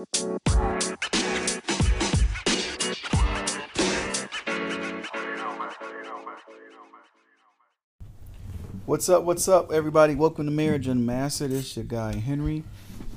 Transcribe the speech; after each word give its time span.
What's 0.00 0.22
up? 9.10 9.24
What's 9.24 9.46
up, 9.46 9.70
everybody? 9.70 10.14
Welcome 10.14 10.46
to 10.46 10.50
Marriage 10.50 10.86
Unmastered. 10.86 11.52
It's 11.52 11.76
your 11.76 11.84
guy 11.84 12.14
Henry 12.14 12.64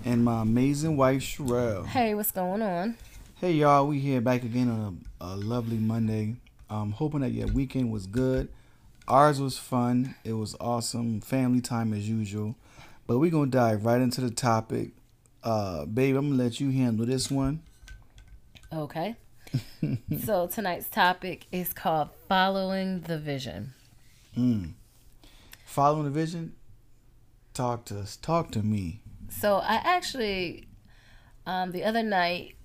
and 0.04 0.26
my 0.26 0.42
amazing 0.42 0.98
wife 0.98 1.22
Sherelle. 1.22 1.86
Hey, 1.86 2.16
what's 2.16 2.32
going 2.32 2.61
on? 2.61 2.97
Hey, 3.36 3.54
y'all. 3.54 3.88
We 3.88 4.00
here 4.00 4.20
back 4.20 4.43
again 4.43 4.70
on 4.70 5.05
a, 5.21 5.25
a 5.25 5.31
lovely 5.38 5.77
Monday. 5.77 6.36
I'm 6.70 6.91
hoping 6.91 7.21
that 7.21 7.31
your 7.31 7.47
weekend 7.47 7.93
was 7.93 8.07
good. 8.07 8.50
Ours 9.07 9.39
was 9.39 9.57
fun. 9.57 10.15
It 10.25 10.34
was 10.34 10.54
awesome. 10.59 11.21
Family 11.21 11.61
time 11.61 11.93
as 11.93 12.09
usual. 12.09 12.55
But 13.07 13.20
we're 13.20 13.31
gonna 13.31 13.50
dive 13.50 13.86
right 13.86 14.02
into 14.02 14.20
the 14.20 14.31
topic. 14.31 14.91
Uh, 15.44 15.86
babe, 15.86 16.16
I'm 16.16 16.30
gonna 16.30 16.44
let 16.44 16.60
you 16.60 16.71
handle 16.71 17.05
this 17.05 17.30
one. 17.30 17.62
Okay. 18.71 19.15
so 20.25 20.47
tonight's 20.47 20.88
topic 20.89 21.46
is 21.52 21.74
called 21.74 22.10
Following 22.28 23.02
the 23.02 23.19
Vision. 23.19 23.74
Mm. 24.38 24.74
Following 25.66 26.06
the 26.06 26.11
vision. 26.11 26.54
Talk 27.54 27.86
to 27.86 28.00
us. 28.00 28.16
Talk 28.16 28.52
to 28.52 28.64
me. 28.64 29.02
So 29.29 29.57
I 29.57 29.75
actually, 29.75 30.68
um, 31.46 31.71
the 31.71 31.83
other 31.83 32.03
night, 32.03 32.55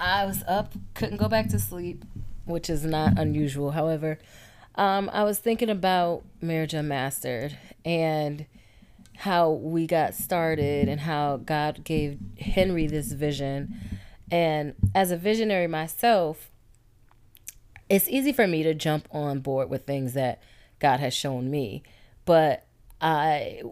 I 0.00 0.24
was 0.24 0.42
up, 0.46 0.72
couldn't 0.94 1.16
go 1.16 1.28
back 1.28 1.48
to 1.48 1.58
sleep, 1.58 2.04
which 2.44 2.70
is 2.70 2.84
not 2.84 3.18
unusual. 3.18 3.72
However, 3.72 4.18
um, 4.76 5.10
I 5.12 5.24
was 5.24 5.38
thinking 5.38 5.68
about 5.68 6.22
Marriage 6.40 6.72
Unmastered 6.72 7.58
and 7.84 8.46
how 9.18 9.50
we 9.50 9.84
got 9.84 10.14
started 10.14 10.88
and 10.88 11.00
how 11.00 11.38
God 11.38 11.82
gave 11.82 12.20
Henry 12.38 12.86
this 12.86 13.10
vision. 13.10 13.74
And 14.30 14.74
as 14.94 15.10
a 15.10 15.16
visionary 15.16 15.66
myself, 15.66 16.52
it's 17.88 18.08
easy 18.08 18.32
for 18.32 18.46
me 18.46 18.62
to 18.62 18.74
jump 18.74 19.08
on 19.10 19.40
board 19.40 19.70
with 19.70 19.86
things 19.86 20.12
that 20.12 20.40
God 20.78 21.00
has 21.00 21.14
shown 21.14 21.50
me. 21.50 21.82
But 22.24 22.64
I 23.00 23.62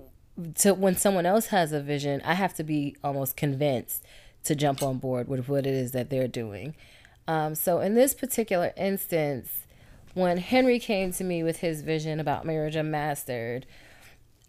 to 0.57 0.75
when 0.75 0.97
someone 0.97 1.27
else 1.27 1.47
has 1.47 1.73
a 1.73 1.81
vision, 1.81 2.23
I 2.25 2.35
have 2.35 2.55
to 2.55 2.65
be 2.65 2.97
almost 3.05 3.37
convinced 3.37 4.05
to 4.45 4.57
jump 4.57 4.83
on 4.83 4.99
board 4.99 5.29
with 5.29 5.49
what 5.49 5.65
it 5.65 5.75
is 5.75 5.93
that 5.93 6.11
they're 6.11 6.27
doing. 6.27 6.75
Um, 7.29 7.55
so 7.55 7.79
in 7.79 7.95
this 7.95 8.15
particular 8.15 8.73
instance, 8.77 9.67
when 10.15 10.39
Henry 10.39 10.81
came 10.81 11.13
to 11.13 11.23
me 11.23 11.45
with 11.45 11.59
his 11.59 11.83
vision 11.83 12.19
about 12.19 12.45
marriage 12.45 12.75
unmastered, 12.75 13.65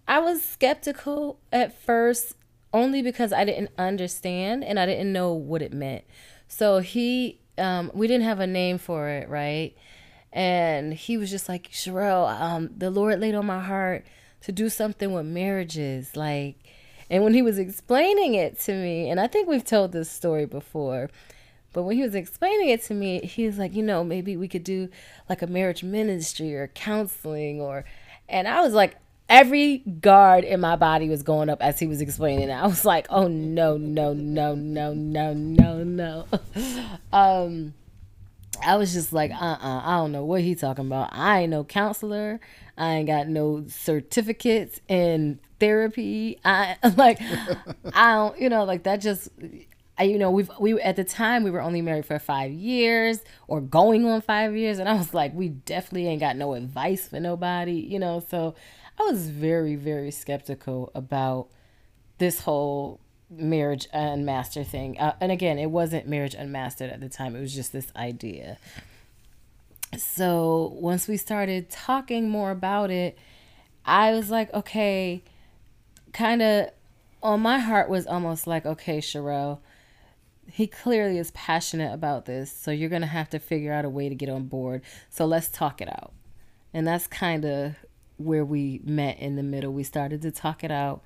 I 0.08 0.20
was 0.20 0.42
skeptical 0.42 1.40
at 1.52 1.78
first 1.78 2.36
only 2.74 3.02
because 3.02 3.34
I 3.34 3.44
didn't 3.44 3.72
understand 3.78 4.64
and 4.64 4.80
I 4.80 4.86
didn't 4.86 5.12
know 5.12 5.34
what 5.34 5.62
it 5.62 5.74
meant. 5.74 6.06
So 6.48 6.80
he, 6.80 7.40
um, 7.58 7.92
we 7.94 8.08
didn't 8.08 8.26
have 8.26 8.40
a 8.40 8.48
name 8.48 8.78
for 8.78 9.10
it, 9.10 9.28
right? 9.28 9.76
And 10.32 10.94
he 10.94 11.18
was 11.18 11.30
just 11.30 11.50
like, 11.50 11.70
Sherelle, 11.72 12.30
um, 12.40 12.70
the 12.78 12.90
Lord 12.90 13.20
laid 13.20 13.36
on 13.36 13.46
my 13.46 13.62
heart 13.62 14.06
to 14.42 14.52
do 14.52 14.70
something 14.70 15.12
with 15.12 15.26
marriages. 15.26 16.16
Like, 16.16 16.56
and 17.10 17.24
when 17.24 17.34
he 17.34 17.42
was 17.42 17.58
explaining 17.58 18.36
it 18.36 18.60
to 18.62 18.74
me, 18.74 19.10
and 19.10 19.20
I 19.20 19.28
think 19.28 19.48
we've 19.48 19.66
told 19.66 19.92
this 19.92 20.10
story 20.10 20.46
before, 20.46 21.10
but 21.74 21.84
when 21.84 21.98
he 21.98 22.04
was 22.04 22.16
explaining 22.16 22.70
it 22.70 22.84
to 22.84 22.94
me, 22.94 23.22
he 23.22 23.46
was 23.46 23.58
like, 23.58 23.74
you 23.74 23.84
know, 23.84 24.04
maybe 24.04 24.38
we 24.38 24.48
could 24.48 24.64
do 24.64 24.90
like 25.30 25.42
a 25.42 25.48
marriage 25.48 25.84
ministry 25.84 26.56
or 26.56 26.68
counseling 26.68 27.60
or, 27.60 27.86
and 28.30 28.48
I 28.48 28.62
was 28.62 28.74
like, 28.74 28.96
every 29.30 29.80
guard 29.80 30.44
in 30.44 30.60
my 30.60 30.76
body 30.76 31.10
was 31.10 31.24
going 31.24 31.50
up 31.50 31.62
as 31.62 31.80
he 31.80 31.88
was 31.88 32.02
explaining. 32.02 32.52
I 32.52 32.66
was 32.66 32.86
like, 32.86 33.08
oh 33.10 33.28
no, 33.28 33.78
no, 33.78 34.14
no, 34.14 34.56
no, 34.56 34.94
no, 34.94 35.34
no, 35.34 35.84
no. 35.84 36.26
um, 37.14 37.74
I 38.66 38.76
was 38.78 38.94
just 38.94 39.14
like, 39.14 39.32
uh 39.32 39.36
uh-uh, 39.36 39.68
uh 39.68 39.82
I 39.86 39.98
don't 39.98 40.12
know 40.12 40.26
what 40.26 40.42
he 40.42 40.56
talking 40.56 40.88
about. 40.88 41.10
I 41.12 41.42
ain't 41.42 41.52
no 41.52 41.64
counselor. 41.64 42.40
I 42.78 42.94
ain't 42.96 43.08
got 43.08 43.28
no 43.28 43.66
certificates 43.68 44.80
in 44.88 45.40
therapy. 45.60 46.40
I 46.46 46.78
like 46.98 47.20
I 47.94 48.14
don't 48.14 48.40
you 48.40 48.50
know, 48.50 48.64
like 48.64 48.84
that 48.84 49.02
just 49.02 49.30
I, 50.00 50.04
you 50.04 50.20
know, 50.20 50.30
we've 50.30 50.50
we 50.60 50.80
at 50.80 50.96
the 50.96 51.04
time 51.04 51.44
we 51.44 51.50
were 51.50 51.62
only 51.62 51.82
married 51.82 52.06
for 52.06 52.20
five 52.20 52.52
years 52.52 53.20
or 53.48 53.62
going 53.62 54.06
on 54.06 54.22
five 54.22 54.56
years, 54.56 54.78
and 54.78 54.88
I 54.88 54.94
was 54.94 55.14
like, 55.14 55.34
we 55.34 55.50
definitely 55.50 56.08
ain't 56.08 56.20
got 56.20 56.36
no 56.36 56.54
advice 56.54 57.08
for 57.08 57.20
nobody, 57.20 57.74
you 57.74 57.98
know. 57.98 58.24
So 58.30 58.54
I 59.00 59.04
was 59.04 59.30
very 59.30 59.76
very 59.76 60.12
skeptical 60.12 60.92
about 60.96 61.48
this 62.18 62.42
whole 62.42 63.00
marriage 63.30 63.88
unmastered 63.94 64.68
thing. 64.68 64.98
Uh, 65.00 65.16
and 65.20 65.32
again, 65.32 65.60
it 65.60 65.70
wasn't 65.70 66.08
marriage 66.08 66.34
unmastered 66.34 66.90
at 66.90 67.02
the 67.02 67.10
time. 67.10 67.36
It 67.36 67.42
was 67.42 67.54
just 67.54 67.72
this 67.74 67.92
idea. 67.96 68.58
So 69.98 70.74
once 70.76 71.08
we 71.08 71.18
started 71.18 71.70
talking 71.70 72.30
more 72.30 72.52
about 72.52 72.92
it, 72.92 73.18
I 73.86 74.12
was 74.12 74.30
like, 74.30 74.54
okay, 74.54 75.24
kind 76.14 76.42
of 76.42 76.70
on 77.24 77.42
my 77.42 77.60
heart 77.60 77.90
was 77.90 78.06
almost 78.06 78.48
like, 78.48 78.66
okay, 78.66 79.00
Sherelle, 79.00 79.60
he 80.50 80.68
clearly 80.68 81.18
is 81.18 81.32
passionate 81.32 81.94
about 81.94 82.26
this. 82.26 82.52
So 82.52 82.72
you're 82.72 82.90
going 82.90 83.02
to 83.02 83.08
have 83.08 83.30
to 83.32 83.40
figure 83.40 83.74
out 83.74 83.86
a 83.86 83.90
way 83.90 84.10
to 84.10 84.16
get 84.16 84.30
on 84.30 84.44
board. 84.44 84.82
So 85.10 85.26
let's 85.26 85.50
talk 85.50 85.82
it 85.82 85.90
out. 85.90 86.14
And 86.74 86.86
that's 86.86 87.08
kind 87.08 87.46
of 87.46 87.76
where 88.18 88.46
we 88.46 88.82
met 88.84 89.20
in 89.20 89.36
the 89.36 89.44
middle. 89.44 89.72
We 89.72 89.84
started 89.84 90.22
to 90.24 90.32
talk 90.32 90.64
it 90.64 90.72
out 90.72 91.04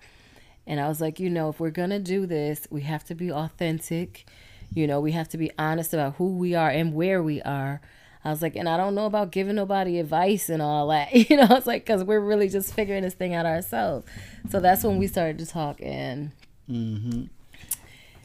and 0.67 0.79
I 0.79 0.88
was 0.88 1.01
like, 1.01 1.19
you 1.19 1.29
know, 1.29 1.49
if 1.49 1.59
we're 1.59 1.72
going 1.72 1.89
to 1.89 1.99
do 1.99 2.25
this, 2.25 2.67
we 2.69 2.81
have 2.81 3.03
to 3.05 3.16
be 3.16 3.31
authentic. 3.31 4.25
You 4.73 4.88
know, 4.88 4.99
we 4.99 5.11
have 5.11 5.27
to 5.29 5.38
be 5.38 5.51
honest 5.57 5.94
about 5.94 6.16
who 6.16 6.38
we 6.38 6.55
are 6.55 6.69
and 6.69 6.94
where 6.94 7.22
we 7.22 7.41
are. 7.41 7.81
I 8.23 8.29
was 8.29 8.41
like, 8.41 8.55
and 8.55 8.69
I 8.69 8.77
don't 8.77 8.94
know 8.94 9.07
about 9.07 9.31
giving 9.31 9.55
nobody 9.55 9.99
advice 9.99 10.47
and 10.49 10.61
all 10.61 10.88
that. 10.89 11.11
You 11.29 11.38
know, 11.38 11.47
it's 11.49 11.66
like, 11.66 11.85
because 11.85 12.03
we're 12.03 12.19
really 12.19 12.49
just 12.49 12.73
figuring 12.73 13.03
this 13.03 13.16
thing 13.16 13.33
out 13.33 13.45
ourselves. 13.45 14.05
So 14.49 14.59
that's 14.59 14.83
when 14.83 14.97
we 14.97 15.07
started 15.07 15.39
to 15.39 15.45
talk. 15.47 15.81
And, 15.81 16.31
mm-hmm. 16.69 17.23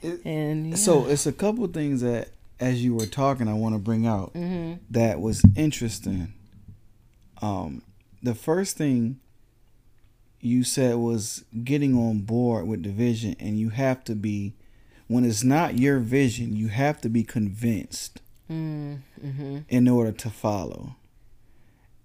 It, 0.03 0.25
and 0.25 0.71
yeah. 0.71 0.77
so 0.77 1.07
it's 1.07 1.27
a 1.27 1.33
couple 1.33 1.67
things 1.69 2.03
that, 2.03 2.29
as 2.61 2.85
you 2.85 2.95
were 2.95 3.07
talking, 3.07 3.49
I 3.49 3.55
want 3.55 3.75
to 3.75 3.79
bring 3.79 4.07
out 4.07 4.35
mm-hmm. 4.35 4.75
that 4.91 5.21
was 5.21 5.43
interesting. 5.57 6.33
Um, 7.41 7.83
the 8.23 8.35
first 8.35 8.77
thing 8.77 9.21
you 10.41 10.65
said 10.65 10.97
was 10.97 11.45
getting 11.65 11.95
on 11.95 12.21
board 12.21 12.67
with 12.67 12.83
the 12.83 12.91
vision 12.91 13.35
and 13.41 13.59
you 13.59 13.71
have 13.71 14.05
to 14.05 14.15
be 14.15 14.55
when 15.09 15.25
it's 15.25 15.45
not 15.45 15.79
your 15.79 15.99
vision 15.99 16.55
you 16.55 16.69
have 16.69 17.01
to 17.01 17.09
be 17.09 17.23
convinced 17.23 18.21
mm-hmm. 18.51 19.59
in 19.69 19.89
order 19.89 20.13
to 20.13 20.31
follow 20.31 20.97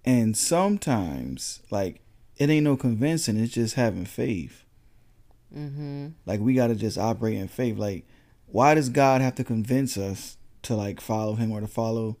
and 0.04 0.36
sometimes 0.36 1.60
like 1.70 2.00
it 2.36 2.50
ain't 2.50 2.64
no 2.64 2.76
convincing 2.76 3.36
it's 3.36 3.52
just 3.52 3.74
having 3.74 4.04
faith 4.04 4.64
mm-hmm. 5.54 6.08
like 6.26 6.40
we 6.40 6.54
got 6.54 6.68
to 6.68 6.74
just 6.74 6.98
operate 6.98 7.36
in 7.36 7.48
faith 7.48 7.76
like 7.76 8.06
why 8.46 8.74
does 8.74 8.88
god 8.88 9.20
have 9.20 9.34
to 9.34 9.44
convince 9.44 9.96
us 9.96 10.36
to 10.62 10.74
like 10.74 11.00
follow 11.00 11.34
him 11.34 11.52
or 11.52 11.60
to 11.60 11.66
follow 11.66 12.16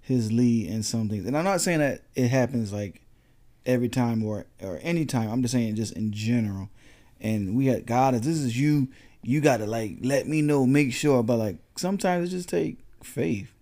his 0.00 0.30
lead 0.30 0.68
in 0.68 0.82
some 0.82 1.08
things 1.08 1.26
and 1.26 1.36
i'm 1.36 1.44
not 1.44 1.60
saying 1.60 1.80
that 1.80 2.02
it 2.14 2.28
happens 2.28 2.72
like 2.72 3.05
every 3.66 3.88
time 3.88 4.24
or 4.24 4.46
or 4.62 4.78
any 4.82 5.04
time. 5.04 5.30
I'm 5.30 5.42
just 5.42 5.52
saying 5.52 5.74
just 5.74 5.94
in 5.94 6.12
general. 6.12 6.70
And 7.20 7.56
we 7.56 7.66
had 7.66 7.86
God 7.86 8.14
if 8.14 8.22
this 8.22 8.38
is 8.38 8.58
you, 8.58 8.88
you 9.22 9.40
gotta 9.40 9.66
like 9.66 9.98
let 10.00 10.26
me 10.26 10.40
know, 10.40 10.66
make 10.66 10.92
sure. 10.92 11.22
But 11.22 11.36
like 11.36 11.56
sometimes 11.76 12.28
it 12.28 12.36
just 12.36 12.48
take 12.48 12.78
faith. 13.02 13.52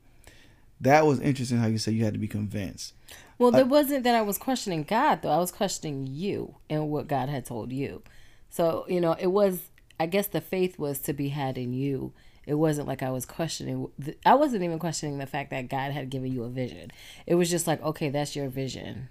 That 0.80 1.06
was 1.06 1.20
interesting 1.20 1.58
how 1.58 1.66
you 1.66 1.78
said 1.78 1.94
you 1.94 2.04
had 2.04 2.12
to 2.12 2.20
be 2.20 2.28
convinced. 2.28 2.92
Well, 3.38 3.54
uh, 3.56 3.60
it 3.60 3.68
wasn't 3.68 4.04
that 4.04 4.14
I 4.14 4.22
was 4.22 4.38
questioning 4.38 4.84
God 4.84 5.22
though. 5.22 5.30
I 5.30 5.38
was 5.38 5.50
questioning 5.50 6.06
you 6.06 6.56
and 6.68 6.90
what 6.90 7.08
God 7.08 7.28
had 7.28 7.46
told 7.46 7.72
you. 7.72 8.02
So, 8.50 8.84
you 8.88 9.00
know, 9.00 9.16
it 9.18 9.28
was 9.28 9.70
I 9.98 10.06
guess 10.06 10.26
the 10.26 10.40
faith 10.40 10.78
was 10.78 10.98
to 11.00 11.12
be 11.12 11.30
had 11.30 11.56
in 11.56 11.72
you. 11.72 12.12
It 12.46 12.54
wasn't 12.54 12.86
like 12.86 13.02
I 13.02 13.10
was 13.10 13.24
questioning 13.24 13.88
I 14.26 14.34
wasn't 14.34 14.64
even 14.64 14.78
questioning 14.78 15.18
the 15.18 15.26
fact 15.26 15.50
that 15.50 15.68
God 15.68 15.92
had 15.92 16.10
given 16.10 16.32
you 16.32 16.44
a 16.44 16.48
vision. 16.48 16.90
It 17.26 17.36
was 17.36 17.50
just 17.50 17.66
like, 17.66 17.82
okay, 17.82 18.10
that's 18.10 18.36
your 18.36 18.48
vision 18.48 19.08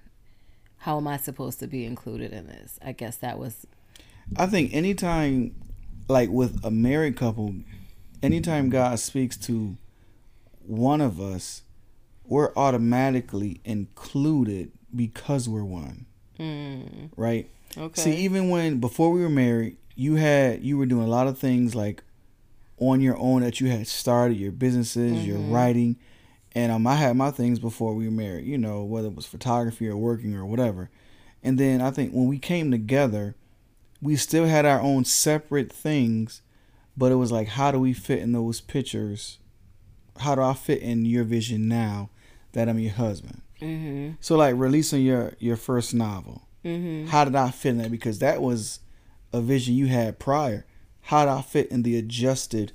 how 0.83 0.97
am 0.97 1.07
I 1.07 1.15
supposed 1.15 1.59
to 1.59 1.67
be 1.67 1.85
included 1.85 2.33
in 2.33 2.47
this? 2.47 2.77
I 2.83 2.91
guess 2.91 3.15
that 3.17 3.39
was. 3.39 3.65
I 4.35 4.47
think 4.47 4.73
anytime, 4.73 5.55
like 6.09 6.29
with 6.29 6.59
a 6.61 6.71
married 6.71 7.15
couple, 7.15 7.55
anytime 8.21 8.69
God 8.69 8.99
speaks 8.99 9.37
to 9.37 9.77
one 10.67 10.99
of 10.99 11.21
us, 11.21 11.61
we're 12.25 12.51
automatically 12.57 13.61
included 13.63 14.73
because 14.93 15.47
we're 15.47 15.63
one. 15.63 16.05
Mm. 16.37 17.11
Right? 17.15 17.49
Okay. 17.77 18.01
See, 18.01 18.15
even 18.17 18.49
when 18.49 18.81
before 18.81 19.09
we 19.09 19.21
were 19.21 19.29
married, 19.29 19.77
you 19.95 20.15
had 20.15 20.65
you 20.65 20.77
were 20.77 20.85
doing 20.85 21.05
a 21.05 21.09
lot 21.09 21.27
of 21.27 21.39
things 21.39 21.73
like 21.73 22.03
on 22.77 22.99
your 22.99 23.17
own 23.17 23.41
that 23.43 23.61
you 23.61 23.69
had 23.69 23.87
started 23.87 24.35
your 24.35 24.51
businesses, 24.51 25.13
mm-hmm. 25.13 25.29
your 25.29 25.37
writing, 25.37 25.95
and 26.55 26.71
um, 26.71 26.85
I 26.85 26.95
had 26.95 27.17
my 27.17 27.31
things 27.31 27.59
before 27.59 27.95
we 27.95 28.05
were 28.05 28.11
married, 28.11 28.45
you 28.45 28.57
know, 28.57 28.83
whether 28.83 29.07
it 29.07 29.15
was 29.15 29.25
photography 29.25 29.87
or 29.87 29.97
working 29.97 30.35
or 30.35 30.45
whatever. 30.45 30.89
And 31.41 31.59
then 31.59 31.81
I 31.81 31.91
think 31.91 32.11
when 32.11 32.27
we 32.27 32.39
came 32.39 32.71
together, 32.71 33.35
we 34.01 34.15
still 34.15 34.45
had 34.45 34.65
our 34.65 34.79
own 34.79 35.05
separate 35.05 35.71
things, 35.71 36.41
but 36.95 37.11
it 37.11 37.15
was 37.15 37.31
like, 37.31 37.49
how 37.49 37.71
do 37.71 37.79
we 37.79 37.93
fit 37.93 38.19
in 38.19 38.33
those 38.33 38.61
pictures? 38.61 39.39
How 40.19 40.35
do 40.35 40.41
I 40.41 40.53
fit 40.53 40.81
in 40.81 41.05
your 41.05 41.23
vision 41.23 41.67
now 41.67 42.09
that 42.51 42.69
I'm 42.69 42.79
your 42.79 42.93
husband? 42.93 43.41
Mm-hmm. 43.61 44.15
So 44.19 44.35
like 44.35 44.55
releasing 44.57 45.01
your 45.01 45.33
your 45.39 45.55
first 45.55 45.93
novel, 45.93 46.47
mm-hmm. 46.63 47.07
how 47.07 47.23
did 47.23 47.35
I 47.35 47.49
fit 47.49 47.69
in 47.69 47.77
that? 47.79 47.91
Because 47.91 48.19
that 48.19 48.41
was 48.41 48.79
a 49.31 49.41
vision 49.41 49.73
you 49.73 49.87
had 49.87 50.19
prior. 50.19 50.65
How 51.01 51.25
did 51.25 51.31
I 51.31 51.41
fit 51.41 51.71
in 51.71 51.83
the 51.83 51.97
adjusted? 51.97 52.73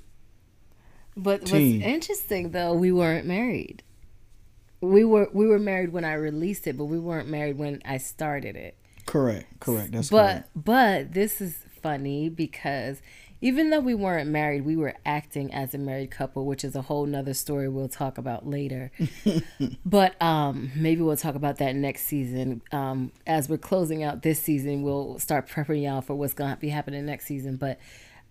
But 1.23 1.41
what's 1.41 1.53
interesting 1.53 2.51
though, 2.51 2.73
we 2.73 2.91
weren't 2.91 3.25
married. 3.25 3.83
We 4.81 5.03
were 5.03 5.29
we 5.33 5.47
were 5.47 5.59
married 5.59 5.91
when 5.91 6.05
I 6.05 6.13
released 6.13 6.65
it, 6.65 6.77
but 6.77 6.85
we 6.85 6.99
weren't 6.99 7.27
married 7.27 7.57
when 7.57 7.81
I 7.83 7.97
started 7.97 8.55
it. 8.55 8.77
Correct, 9.05 9.59
correct. 9.59 9.91
That's 9.91 10.09
but 10.09 10.17
correct. 10.17 10.49
but 10.55 11.13
this 11.13 11.41
is 11.41 11.57
funny 11.81 12.29
because 12.29 13.01
even 13.41 13.69
though 13.69 13.79
we 13.79 13.95
weren't 13.95 14.29
married, 14.29 14.65
we 14.65 14.75
were 14.75 14.95
acting 15.05 15.53
as 15.53 15.73
a 15.73 15.77
married 15.77 16.11
couple, 16.11 16.45
which 16.45 16.63
is 16.63 16.75
a 16.75 16.81
whole 16.81 17.05
nother 17.05 17.33
story 17.33 17.69
we'll 17.69 17.87
talk 17.87 18.17
about 18.17 18.45
later. 18.45 18.91
but 19.85 20.21
um, 20.21 20.71
maybe 20.75 21.01
we'll 21.01 21.15
talk 21.15 21.35
about 21.35 21.57
that 21.57 21.75
next 21.75 22.05
season. 22.05 22.61
Um, 22.71 23.13
as 23.25 23.47
we're 23.47 23.57
closing 23.57 24.03
out 24.03 24.23
this 24.23 24.41
season, 24.41 24.83
we'll 24.83 25.19
start 25.19 25.47
prepping 25.47 25.83
y'all 25.83 26.01
for 26.01 26.15
what's 26.15 26.33
going 26.33 26.51
to 26.51 26.57
be 26.57 26.69
happening 26.69 27.05
next 27.05 27.27
season. 27.27 27.55
But 27.55 27.79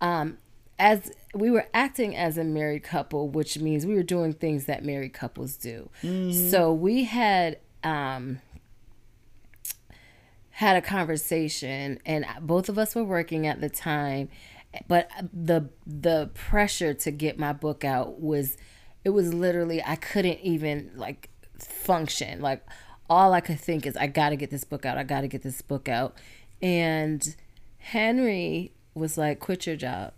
um, 0.03 0.37
as 0.79 1.11
we 1.35 1.51
were 1.51 1.67
acting 1.75 2.17
as 2.17 2.39
a 2.39 2.45
married 2.45 2.83
couple, 2.83 3.29
which 3.29 3.59
means 3.59 3.87
we 3.87 3.95
were 3.95 4.03
doing 4.03 4.33
things 4.33 4.65
that 4.67 4.85
married 4.85 5.13
couples 5.13 5.57
do. 5.57 5.91
Mm-hmm. 6.03 6.51
So 6.51 6.73
we 6.73 7.05
had 7.05 7.59
um, 7.85 8.41
had 10.51 10.77
a 10.77 10.83
conversation, 10.83 12.01
and 12.07 12.25
both 12.41 12.69
of 12.69 12.79
us 12.79 12.95
were 12.95 13.05
working 13.05 13.47
at 13.47 13.61
the 13.61 13.69
time 13.69 14.29
but 14.87 15.11
the 15.33 15.69
the 15.87 16.31
pressure 16.35 16.95
to 16.95 17.11
get 17.11 17.39
my 17.39 17.53
book 17.53 17.85
out 17.85 18.21
was 18.21 18.57
it 19.05 19.11
was 19.11 19.33
literally 19.33 19.83
I 19.83 19.97
couldn't 19.97 20.41
even 20.41 20.91
like 20.95 21.31
function. 21.59 22.41
Like 22.41 22.65
all 23.09 23.33
I 23.33 23.41
could 23.41 23.61
think 23.61 23.87
is 23.87 23.97
I 23.97 24.07
got 24.07 24.31
to 24.31 24.37
get 24.37 24.51
this 24.51 24.65
book 24.65 24.85
out. 24.85 24.99
I 24.99 25.05
got 25.05 25.23
to 25.23 25.29
get 25.29 25.43
this 25.43 25.63
book 25.63 25.89
out. 25.89 26.17
And 26.61 27.35
Henry 27.79 28.73
was 28.95 29.17
like 29.17 29.41
quit 29.41 29.67
your 29.67 29.77
job. 29.77 30.13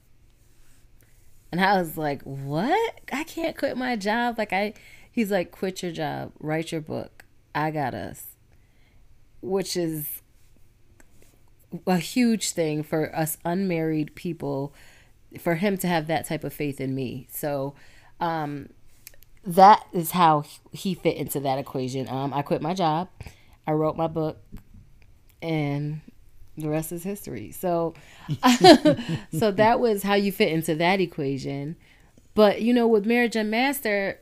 And 1.52 1.60
I 1.60 1.78
was 1.78 1.96
like, 1.96 2.22
"What? 2.22 3.00
I 3.12 3.24
can't 3.24 3.56
quit 3.56 3.76
my 3.76 3.96
job." 3.96 4.38
Like 4.38 4.52
I 4.52 4.74
he's 5.10 5.30
like, 5.30 5.50
"Quit 5.50 5.82
your 5.82 5.92
job. 5.92 6.32
Write 6.40 6.72
your 6.72 6.80
book. 6.80 7.24
I 7.54 7.70
got 7.70 7.94
us." 7.94 8.26
Which 9.40 9.76
is 9.76 10.22
a 11.86 11.98
huge 11.98 12.50
thing 12.52 12.82
for 12.82 13.14
us 13.14 13.38
unmarried 13.44 14.14
people 14.14 14.74
for 15.38 15.56
him 15.56 15.78
to 15.78 15.86
have 15.86 16.06
that 16.08 16.26
type 16.26 16.44
of 16.44 16.52
faith 16.52 16.80
in 16.80 16.94
me. 16.94 17.28
So 17.30 17.74
um, 18.18 18.70
that 19.44 19.86
is 19.92 20.12
how 20.12 20.44
he 20.72 20.94
fit 20.94 21.16
into 21.16 21.40
that 21.40 21.58
equation. 21.58 22.08
Um, 22.08 22.34
I 22.34 22.42
quit 22.42 22.60
my 22.60 22.74
job, 22.74 23.08
I 23.66 23.72
wrote 23.72 23.96
my 23.96 24.08
book, 24.08 24.38
and 25.40 26.00
the 26.56 26.68
rest 26.68 26.92
is 26.92 27.02
history. 27.02 27.52
So 27.52 27.94
so 29.32 29.50
that 29.50 29.80
was 29.80 30.02
how 30.02 30.14
you 30.14 30.32
fit 30.32 30.52
into 30.52 30.74
that 30.76 31.00
equation. 31.00 31.76
But 32.34 32.62
you 32.62 32.72
know, 32.72 32.86
with 32.86 33.06
marriage 33.06 33.36
unmastered, 33.36 34.18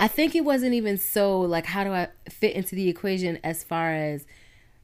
I 0.00 0.08
think 0.08 0.34
it 0.34 0.44
wasn't 0.44 0.74
even 0.74 0.98
so 0.98 1.40
like 1.40 1.66
how 1.66 1.84
do 1.84 1.92
I 1.92 2.08
fit 2.28 2.56
into 2.56 2.74
the 2.74 2.88
equation 2.88 3.38
as 3.44 3.62
far 3.62 3.92
as 3.92 4.26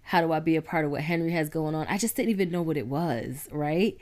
how 0.02 0.20
do 0.20 0.32
I 0.32 0.40
be 0.40 0.56
a 0.56 0.62
part 0.62 0.84
of 0.84 0.90
what 0.90 1.02
Henry 1.02 1.32
has 1.32 1.48
going 1.48 1.74
on? 1.74 1.86
I 1.88 1.98
just 1.98 2.16
didn't 2.16 2.30
even 2.30 2.50
know 2.50 2.62
what 2.62 2.76
it 2.76 2.86
was, 2.86 3.48
right? 3.50 3.96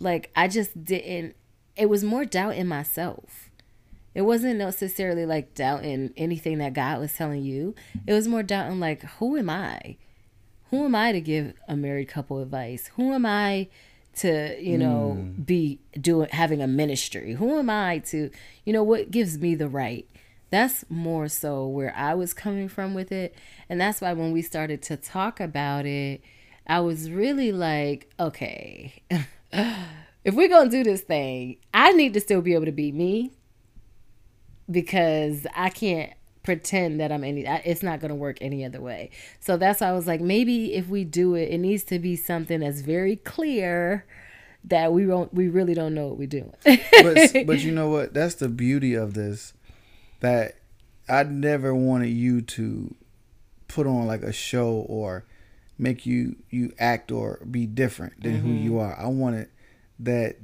Like 0.00 0.30
I 0.34 0.48
just 0.48 0.84
didn't 0.84 1.36
it 1.76 1.90
was 1.90 2.04
more 2.04 2.24
doubt 2.24 2.54
in 2.54 2.66
myself. 2.66 3.50
It 4.14 4.22
wasn't 4.22 4.58
necessarily 4.58 5.26
like 5.26 5.54
doubting 5.54 6.12
anything 6.16 6.58
that 6.58 6.72
God 6.72 7.00
was 7.00 7.12
telling 7.12 7.42
you. 7.42 7.74
It 8.06 8.12
was 8.12 8.28
more 8.28 8.42
doubting 8.42 8.80
like 8.80 9.02
who 9.02 9.36
am 9.36 9.50
I? 9.50 9.96
Who 10.70 10.84
am 10.84 10.94
I 10.94 11.12
to 11.12 11.20
give 11.20 11.54
a 11.68 11.76
married 11.76 12.08
couple 12.08 12.40
advice? 12.40 12.90
Who 12.96 13.12
am 13.12 13.26
I 13.26 13.68
to, 14.16 14.56
you 14.60 14.78
know, 14.78 15.16
mm. 15.18 15.44
be 15.44 15.80
doing 16.00 16.28
having 16.30 16.62
a 16.62 16.66
ministry? 16.66 17.34
Who 17.34 17.58
am 17.58 17.70
I 17.70 17.98
to, 18.06 18.30
you 18.64 18.72
know, 18.72 18.82
what 18.82 19.10
gives 19.10 19.38
me 19.38 19.54
the 19.54 19.68
right? 19.68 20.08
That's 20.50 20.84
more 20.88 21.28
so 21.28 21.66
where 21.66 21.94
I 21.96 22.14
was 22.14 22.32
coming 22.32 22.68
from 22.68 22.94
with 22.94 23.10
it. 23.10 23.34
And 23.68 23.80
that's 23.80 24.00
why 24.00 24.12
when 24.12 24.32
we 24.32 24.42
started 24.42 24.82
to 24.82 24.96
talk 24.96 25.40
about 25.40 25.86
it, 25.86 26.22
I 26.66 26.80
was 26.80 27.10
really 27.10 27.52
like, 27.52 28.08
okay, 28.18 29.02
if 29.52 30.34
we're 30.34 30.48
going 30.48 30.70
to 30.70 30.76
do 30.76 30.84
this 30.84 31.02
thing, 31.02 31.56
I 31.72 31.92
need 31.92 32.14
to 32.14 32.20
still 32.20 32.40
be 32.40 32.54
able 32.54 32.66
to 32.66 32.72
be 32.72 32.92
me 32.92 33.32
because 34.70 35.46
I 35.54 35.70
can't 35.70 36.12
pretend 36.44 37.00
that 37.00 37.10
I'm 37.10 37.24
any 37.24 37.44
it's 37.64 37.82
not 37.82 38.00
going 38.00 38.10
to 38.10 38.14
work 38.14 38.38
any 38.40 38.64
other 38.64 38.80
way. 38.80 39.10
So 39.40 39.56
that's 39.56 39.80
why 39.80 39.88
I 39.88 39.92
was 39.92 40.06
like 40.06 40.20
maybe 40.20 40.74
if 40.74 40.88
we 40.88 41.02
do 41.02 41.34
it 41.34 41.50
it 41.50 41.58
needs 41.58 41.82
to 41.84 41.98
be 41.98 42.14
something 42.14 42.60
that's 42.60 42.82
very 42.82 43.16
clear 43.16 44.06
that 44.64 44.92
we 44.92 45.04
don't 45.04 45.32
we 45.34 45.48
really 45.48 45.74
don't 45.74 45.94
know 45.94 46.06
what 46.08 46.18
we're 46.18 46.28
doing. 46.28 46.54
but 46.64 47.46
but 47.46 47.60
you 47.60 47.72
know 47.78 47.88
what? 47.88 48.14
That's 48.14 48.36
the 48.36 48.48
beauty 48.48 48.94
of 48.94 49.14
this 49.14 49.54
that 50.20 50.56
I 51.08 51.24
never 51.24 51.74
wanted 51.74 52.10
you 52.10 52.40
to 52.42 52.94
put 53.68 53.86
on 53.86 54.06
like 54.06 54.22
a 54.22 54.32
show 54.32 54.84
or 54.88 55.24
make 55.78 56.06
you 56.06 56.36
you 56.50 56.72
act 56.78 57.10
or 57.10 57.40
be 57.50 57.66
different 57.66 58.22
than 58.22 58.38
mm-hmm. 58.38 58.46
who 58.46 58.52
you 58.54 58.78
are. 58.78 58.98
I 58.98 59.08
wanted 59.08 59.48
that 59.98 60.36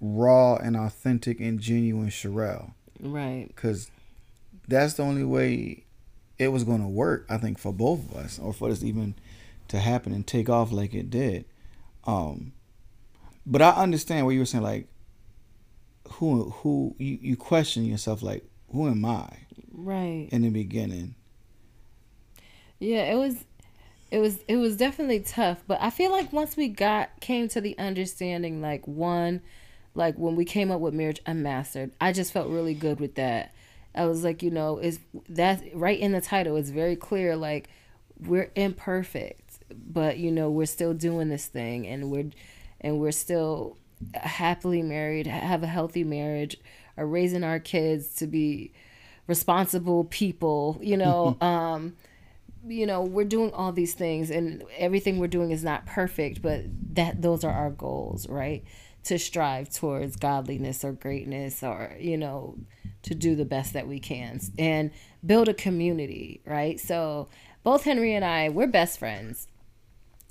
raw 0.00 0.56
and 0.56 0.76
authentic 0.76 1.40
and 1.40 1.60
genuine 1.60 2.08
Sherelle. 2.08 2.72
Right. 3.00 3.46
Because 3.48 3.90
that's 4.68 4.94
the 4.94 5.02
only 5.02 5.24
way 5.24 5.84
it 6.38 6.48
was 6.48 6.64
going 6.64 6.80
to 6.80 6.88
work. 6.88 7.26
I 7.28 7.38
think 7.38 7.58
for 7.58 7.72
both 7.72 8.10
of 8.10 8.16
us, 8.16 8.38
or 8.38 8.52
for 8.52 8.68
this 8.68 8.84
even 8.84 9.14
to 9.68 9.78
happen 9.78 10.12
and 10.12 10.26
take 10.26 10.48
off 10.48 10.70
like 10.70 10.94
it 10.94 11.10
did. 11.10 11.44
Um, 12.04 12.52
but 13.44 13.62
I 13.62 13.70
understand 13.70 14.26
what 14.26 14.32
you 14.32 14.40
were 14.40 14.46
saying. 14.46 14.64
Like, 14.64 14.88
who 16.12 16.50
who 16.50 16.94
you 16.98 17.18
you 17.20 17.36
question 17.36 17.84
yourself 17.84 18.22
like 18.22 18.44
who 18.72 18.88
am 18.88 19.04
I? 19.04 19.28
Right. 19.72 20.28
In 20.30 20.42
the 20.42 20.50
beginning. 20.50 21.14
Yeah, 22.78 23.10
it 23.12 23.16
was 23.16 23.44
it 24.10 24.18
was 24.18 24.38
it 24.48 24.56
was 24.56 24.76
definitely 24.76 25.20
tough, 25.20 25.62
but 25.66 25.80
I 25.80 25.90
feel 25.90 26.10
like 26.10 26.32
once 26.32 26.56
we 26.56 26.68
got 26.68 27.20
came 27.20 27.48
to 27.48 27.60
the 27.60 27.76
understanding 27.78 28.60
like 28.60 28.86
one 28.86 29.40
like 29.94 30.16
when 30.16 30.36
we 30.36 30.44
came 30.44 30.70
up 30.70 30.80
with 30.80 30.94
marriage 30.94 31.20
unmastered, 31.26 31.90
I 32.00 32.12
just 32.12 32.32
felt 32.32 32.48
really 32.48 32.74
good 32.74 33.00
with 33.00 33.16
that. 33.16 33.52
I 33.94 34.06
was 34.06 34.22
like, 34.24 34.42
you 34.42 34.50
know, 34.50 34.78
is 34.78 35.00
that 35.28 35.62
right 35.74 35.98
in 35.98 36.12
the 36.12 36.20
title 36.20 36.56
it's 36.56 36.70
very 36.70 36.96
clear 36.96 37.36
like 37.36 37.68
we're 38.20 38.50
imperfect, 38.54 39.60
but 39.72 40.18
you 40.18 40.30
know, 40.30 40.50
we're 40.50 40.66
still 40.66 40.94
doing 40.94 41.28
this 41.28 41.46
thing 41.46 41.86
and 41.86 42.10
we're 42.10 42.30
and 42.80 43.00
we're 43.00 43.12
still 43.12 43.76
happily 44.14 44.82
married, 44.82 45.26
have 45.26 45.62
a 45.62 45.66
healthy 45.66 46.04
marriage 46.04 46.56
are 46.96 47.06
raising 47.06 47.44
our 47.44 47.58
kids 47.60 48.14
to 48.16 48.26
be 48.26 48.72
responsible 49.28 50.04
people 50.04 50.78
you 50.80 50.96
know 50.96 51.36
um 51.42 51.94
you 52.66 52.86
know 52.86 53.02
we're 53.02 53.24
doing 53.24 53.52
all 53.52 53.72
these 53.72 53.94
things 53.94 54.30
and 54.30 54.64
everything 54.76 55.18
we're 55.18 55.28
doing 55.28 55.50
is 55.50 55.62
not 55.62 55.86
perfect 55.86 56.42
but 56.42 56.62
that 56.94 57.22
those 57.22 57.44
are 57.44 57.52
our 57.52 57.70
goals 57.70 58.28
right? 58.28 58.64
To 59.04 59.18
strive 59.18 59.70
towards 59.70 60.16
godliness 60.16 60.84
or 60.84 60.92
greatness 60.92 61.62
or 61.62 61.96
you 61.98 62.18
know 62.18 62.58
to 63.08 63.14
do 63.14 63.34
the 63.34 63.44
best 63.44 63.72
that 63.72 63.88
we 63.88 63.98
can 63.98 64.40
and 64.58 64.90
build 65.24 65.48
a 65.48 65.54
community 65.54 66.40
right? 66.44 66.78
So 66.78 67.28
both 67.64 67.84
henry 67.84 68.14
and 68.14 68.24
i 68.24 68.48
we're 68.48 68.66
best 68.66 68.98
friends 68.98 69.48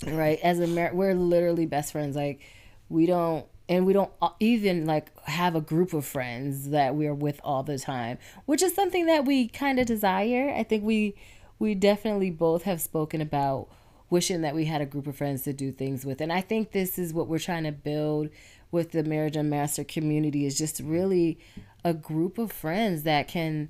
right? 0.06 0.38
As 0.42 0.60
a 0.60 0.66
mar- 0.66 0.94
we're 0.94 1.14
literally 1.14 1.66
best 1.66 1.92
friends 1.92 2.14
like 2.16 2.40
we 2.88 3.06
don't 3.06 3.46
and 3.68 3.84
we 3.84 3.92
don't 3.92 4.10
uh, 4.22 4.30
even 4.40 4.86
like 4.86 5.10
have 5.24 5.54
a 5.54 5.60
group 5.60 5.92
of 5.92 6.04
friends 6.06 6.70
that 6.70 6.94
we're 6.94 7.14
with 7.14 7.40
all 7.44 7.62
the 7.62 7.78
time 7.78 8.18
which 8.46 8.62
is 8.62 8.74
something 8.74 9.06
that 9.06 9.24
we 9.24 9.48
kind 9.48 9.78
of 9.78 9.86
desire. 9.86 10.54
I 10.56 10.62
think 10.62 10.84
we 10.84 11.16
we 11.58 11.74
definitely 11.74 12.30
both 12.30 12.62
have 12.62 12.80
spoken 12.80 13.20
about 13.20 13.68
wishing 14.10 14.40
that 14.42 14.54
we 14.54 14.64
had 14.64 14.80
a 14.80 14.86
group 14.86 15.06
of 15.06 15.16
friends 15.16 15.42
to 15.42 15.52
do 15.52 15.70
things 15.70 16.06
with 16.06 16.20
and 16.22 16.32
i 16.32 16.40
think 16.40 16.72
this 16.72 16.98
is 16.98 17.12
what 17.12 17.28
we're 17.28 17.38
trying 17.38 17.64
to 17.64 17.72
build 17.72 18.30
with 18.70 18.92
the 18.92 19.02
marriage 19.02 19.36
unmastered 19.36 19.86
community 19.88 20.46
is 20.46 20.56
just 20.56 20.80
really 20.80 21.38
a 21.84 21.94
group 21.94 22.38
of 22.38 22.52
friends 22.52 23.02
that 23.04 23.28
can 23.28 23.68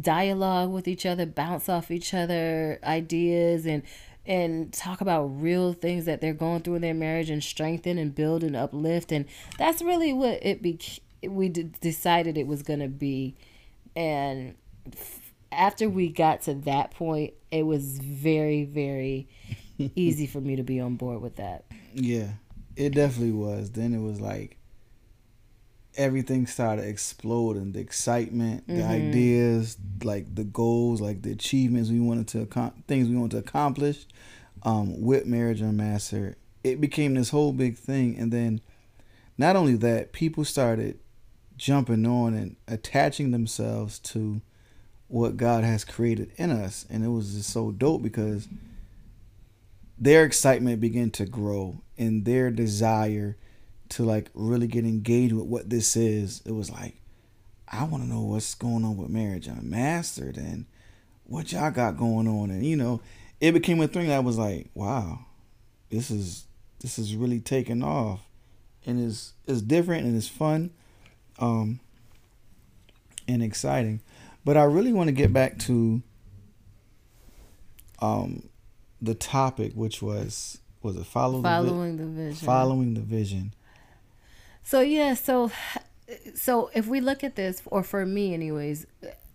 dialogue 0.00 0.70
with 0.70 0.86
each 0.86 1.06
other 1.06 1.24
bounce 1.24 1.68
off 1.68 1.90
each 1.90 2.12
other 2.12 2.78
ideas 2.84 3.64
and 3.64 3.82
and 4.26 4.72
talk 4.74 5.00
about 5.00 5.24
real 5.24 5.72
things 5.72 6.04
that 6.04 6.20
they're 6.20 6.34
going 6.34 6.60
through 6.60 6.74
in 6.74 6.82
their 6.82 6.92
marriage 6.92 7.30
and 7.30 7.42
strengthen 7.42 7.96
and 7.96 8.14
build 8.14 8.44
and 8.44 8.54
uplift. 8.54 9.10
And 9.10 9.24
that's 9.56 9.80
really 9.80 10.12
what 10.12 10.44
it 10.44 10.60
be 10.60 10.78
we 11.22 11.48
d- 11.48 11.70
decided 11.80 12.36
it 12.36 12.46
was 12.46 12.62
going 12.62 12.80
to 12.80 12.88
be. 12.88 13.36
And 13.96 14.54
f- 14.92 15.32
after 15.50 15.88
we 15.88 16.10
got 16.10 16.42
to 16.42 16.54
that 16.54 16.90
point 16.90 17.32
it 17.50 17.62
was 17.62 17.98
very 17.98 18.64
very 18.64 19.28
easy 19.78 20.26
for 20.26 20.40
me 20.40 20.56
to 20.56 20.62
be 20.62 20.78
on 20.78 20.96
board 20.96 21.22
with 21.22 21.36
that. 21.36 21.64
Yeah 21.94 22.28
it 22.78 22.94
definitely 22.94 23.32
was. 23.32 23.70
Then 23.70 23.92
it 23.92 24.00
was 24.00 24.20
like 24.20 24.56
everything 25.98 26.46
started 26.46 26.86
exploding. 26.86 27.72
The 27.72 27.80
excitement, 27.80 28.66
the 28.66 28.74
mm-hmm. 28.74 28.90
ideas, 28.90 29.76
like 30.02 30.34
the 30.34 30.44
goals, 30.44 31.00
like 31.00 31.22
the 31.22 31.32
achievements 31.32 31.90
we 31.90 32.00
wanted 32.00 32.28
to 32.28 32.72
things 32.86 33.08
we 33.08 33.16
wanted 33.16 33.32
to 33.32 33.38
accomplish 33.38 34.06
um, 34.62 35.02
with 35.02 35.26
Marriage 35.26 35.60
and 35.60 35.70
Unmastered. 35.70 36.36
It 36.64 36.80
became 36.80 37.14
this 37.14 37.30
whole 37.30 37.52
big 37.52 37.76
thing, 37.76 38.16
and 38.18 38.32
then 38.32 38.60
not 39.36 39.56
only 39.56 39.74
that, 39.76 40.12
people 40.12 40.44
started 40.44 40.98
jumping 41.56 42.06
on 42.06 42.34
and 42.34 42.56
attaching 42.66 43.32
themselves 43.32 43.98
to 43.98 44.40
what 45.08 45.36
God 45.36 45.64
has 45.64 45.84
created 45.84 46.30
in 46.36 46.50
us, 46.50 46.86
and 46.88 47.04
it 47.04 47.08
was 47.08 47.34
just 47.34 47.50
so 47.50 47.72
dope 47.72 48.02
because 48.02 48.48
their 49.98 50.24
excitement 50.24 50.80
began 50.80 51.10
to 51.10 51.26
grow 51.26 51.80
and 51.96 52.24
their 52.24 52.50
desire 52.50 53.36
to 53.90 54.04
like 54.04 54.30
really 54.34 54.66
get 54.66 54.84
engaged 54.84 55.32
with 55.32 55.46
what 55.46 55.70
this 55.70 55.96
is. 55.96 56.42
It 56.44 56.52
was 56.52 56.70
like, 56.70 56.96
I 57.70 57.84
want 57.84 58.02
to 58.02 58.08
know 58.08 58.20
what's 58.22 58.54
going 58.54 58.84
on 58.84 58.96
with 58.96 59.10
marriage 59.10 59.46
unmastered 59.46 60.36
and 60.36 60.66
what 61.24 61.52
y'all 61.52 61.70
got 61.70 61.96
going 61.96 62.26
on, 62.26 62.50
and 62.50 62.64
you 62.64 62.76
know, 62.76 63.00
it 63.40 63.52
became 63.52 63.80
a 63.80 63.88
thing 63.88 64.08
that 64.08 64.24
was 64.24 64.38
like, 64.38 64.68
wow, 64.74 65.20
this 65.90 66.10
is 66.10 66.44
this 66.80 66.98
is 66.98 67.14
really 67.14 67.40
taking 67.40 67.82
off, 67.82 68.20
and 68.86 69.04
it's 69.04 69.34
it's 69.46 69.60
different 69.62 70.06
and 70.06 70.16
it's 70.16 70.28
fun, 70.28 70.70
um, 71.38 71.80
and 73.26 73.42
exciting. 73.42 74.00
But 74.44 74.56
I 74.56 74.62
really 74.64 74.92
want 74.92 75.08
to 75.08 75.12
get 75.12 75.32
back 75.32 75.58
to 75.60 76.02
um 78.00 78.48
the 79.02 79.14
topic, 79.14 79.72
which 79.74 80.00
was 80.02 80.58
was 80.82 80.96
it 80.96 81.06
follow 81.06 81.42
following 81.42 81.96
the, 81.96 82.04
vi- 82.04 82.08
the 82.20 82.30
vision, 82.30 82.46
following 82.46 82.94
the 82.94 83.00
vision. 83.00 83.54
So 84.68 84.82
yeah, 84.82 85.14
so 85.14 85.50
so 86.34 86.70
if 86.74 86.86
we 86.86 87.00
look 87.00 87.24
at 87.24 87.36
this, 87.36 87.62
or 87.64 87.82
for 87.82 88.04
me, 88.04 88.34
anyways, 88.34 88.86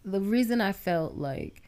the 0.05 0.21
reason 0.21 0.61
I 0.61 0.73
felt 0.73 1.15
like 1.15 1.63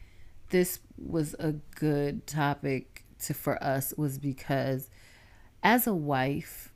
this 0.50 0.78
was 0.96 1.34
a 1.40 1.54
good 1.74 2.28
topic 2.28 3.02
to 3.24 3.34
for 3.34 3.60
us 3.60 3.92
was 3.96 4.18
because 4.18 4.88
as 5.64 5.88
a 5.88 5.94
wife, 5.94 6.72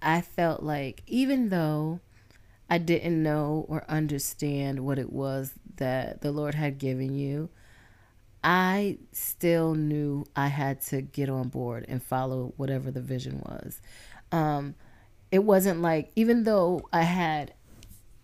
I 0.00 0.22
felt 0.22 0.62
like 0.62 1.02
even 1.06 1.50
though 1.50 2.00
I 2.70 2.78
didn't 2.78 3.22
know 3.22 3.66
or 3.68 3.84
understand 3.86 4.80
what 4.80 4.98
it 4.98 5.12
was 5.12 5.52
that 5.76 6.22
the 6.22 6.32
Lord 6.32 6.54
had 6.54 6.78
given 6.78 7.14
you, 7.14 7.50
I 8.42 8.96
still 9.12 9.74
knew 9.74 10.24
I 10.34 10.46
had 10.46 10.80
to 10.86 11.02
get 11.02 11.28
on 11.28 11.48
board 11.48 11.84
and 11.86 12.02
follow 12.02 12.54
whatever 12.56 12.90
the 12.90 13.02
vision 13.02 13.42
was. 13.44 13.82
Um, 14.32 14.74
it 15.34 15.42
wasn't 15.42 15.82
like, 15.82 16.12
even 16.14 16.44
though 16.44 16.88
I 16.92 17.02
had, 17.02 17.54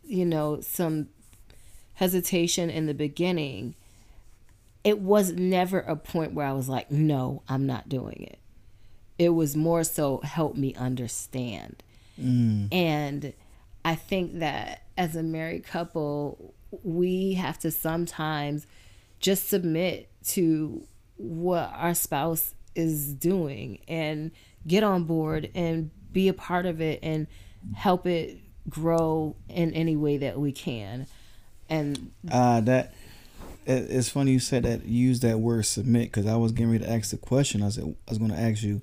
you 0.05 0.25
know, 0.25 0.61
some 0.61 1.09
hesitation 1.95 2.71
in 2.71 2.87
the 2.87 2.95
beginning, 2.95 3.75
it 4.85 5.01
was 5.01 5.33
never 5.33 5.81
a 5.81 5.97
point 5.97 6.35
where 6.35 6.47
I 6.47 6.53
was 6.53 6.69
like, 6.69 6.89
no, 6.89 7.43
I'm 7.49 7.67
not 7.67 7.89
doing 7.89 8.29
it. 8.31 8.39
It 9.19 9.31
was 9.31 9.57
more 9.57 9.83
so 9.83 10.19
help 10.19 10.55
me 10.55 10.73
understand. 10.77 11.83
Mm. 12.17 12.73
And 12.73 13.33
I 13.85 13.97
think 13.97 14.39
that 14.39 14.85
as 14.97 15.17
a 15.17 15.25
married 15.25 15.65
couple, 15.65 16.55
we 16.85 17.35
have 17.35 17.59
to 17.59 17.73
sometimes 17.73 18.69
just 19.19 19.49
submit 19.49 20.09
to 20.27 20.87
what 21.17 21.73
our 21.75 21.95
spouse 21.95 22.55
is 22.77 23.13
doing 23.13 23.81
and 23.89 24.31
get 24.65 24.85
on 24.85 25.03
board 25.03 25.51
and 25.57 25.91
be 26.13 26.29
a 26.29 26.33
part 26.33 26.67
of 26.67 26.81
it 26.81 27.01
and 27.03 27.27
help 27.75 28.07
it 28.07 28.39
grow 28.69 29.37
in 29.49 29.73
any 29.73 29.97
way 29.97 30.19
that 30.19 30.39
we 30.39 30.53
can. 30.53 31.07
And 31.69 32.11
uh, 32.31 32.61
that 32.63 32.95
it's 33.67 34.09
funny 34.09 34.33
you 34.33 34.41
said 34.41 34.65
that. 34.65 34.85
Use 34.87 35.21
that 35.21 35.39
word 35.39 35.67
submit 35.67 36.11
because 36.11 36.27
I 36.27 36.37
was 36.37 36.53
getting 36.53 36.73
ready 36.73 36.85
to 36.85 36.91
ask 36.91 37.11
the 37.11 37.17
question. 37.17 37.63
I 37.63 37.69
said 37.69 37.85
I 38.09 38.11
was 38.11 38.19
going 38.19 38.31
to 38.31 38.39
ask 38.39 38.63
you, 38.63 38.83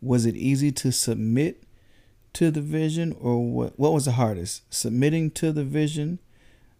was 0.00 0.26
it 0.26 0.36
easy 0.36 0.70
to 0.72 0.92
submit 0.92 1.64
to 2.34 2.50
the 2.50 2.60
vision, 2.60 3.16
or 3.18 3.44
what? 3.44 3.78
What 3.78 3.92
was 3.92 4.04
the 4.04 4.12
hardest? 4.12 4.62
Submitting 4.72 5.30
to 5.32 5.50
the 5.50 5.64
vision 5.64 6.20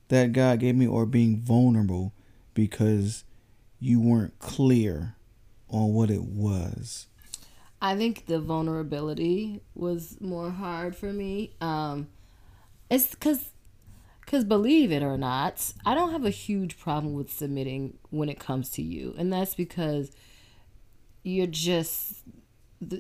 that 0.09 0.33
God 0.33 0.61
gave 0.61 0.77
me, 0.77 0.87
or 0.87 1.07
being 1.07 1.41
vulnerable 1.41 2.13
because 2.55 3.25
you 3.81 4.01
weren't 4.01 4.39
clear 4.39 5.17
on 5.69 5.93
what 5.93 6.11
it 6.11 6.23
was? 6.23 7.07
I 7.81 7.97
think 7.97 8.27
the 8.27 8.41
vulnerability 8.41 9.61
was 9.75 10.21
more 10.21 10.51
hard 10.51 10.97
for 10.97 11.13
me. 11.13 11.55
Um, 11.61 12.09
it's 12.91 13.11
because, 13.11 13.51
because 14.21 14.45
believe 14.45 14.91
it 14.91 15.03
or 15.03 15.17
not, 15.17 15.73
I 15.87 15.95
don't 15.95 16.13
have 16.13 16.25
a 16.25 16.31
huge 16.31 16.79
problem 16.79 17.15
with 17.15 17.31
submitting 17.31 17.99
when 18.11 18.29
it 18.29 18.41
comes 18.41 18.71
to 18.71 18.83
you, 18.83 19.15
and 19.17 19.33
that's 19.33 19.55
because 19.55 20.11
you're 21.23 21.47
just 21.47 22.23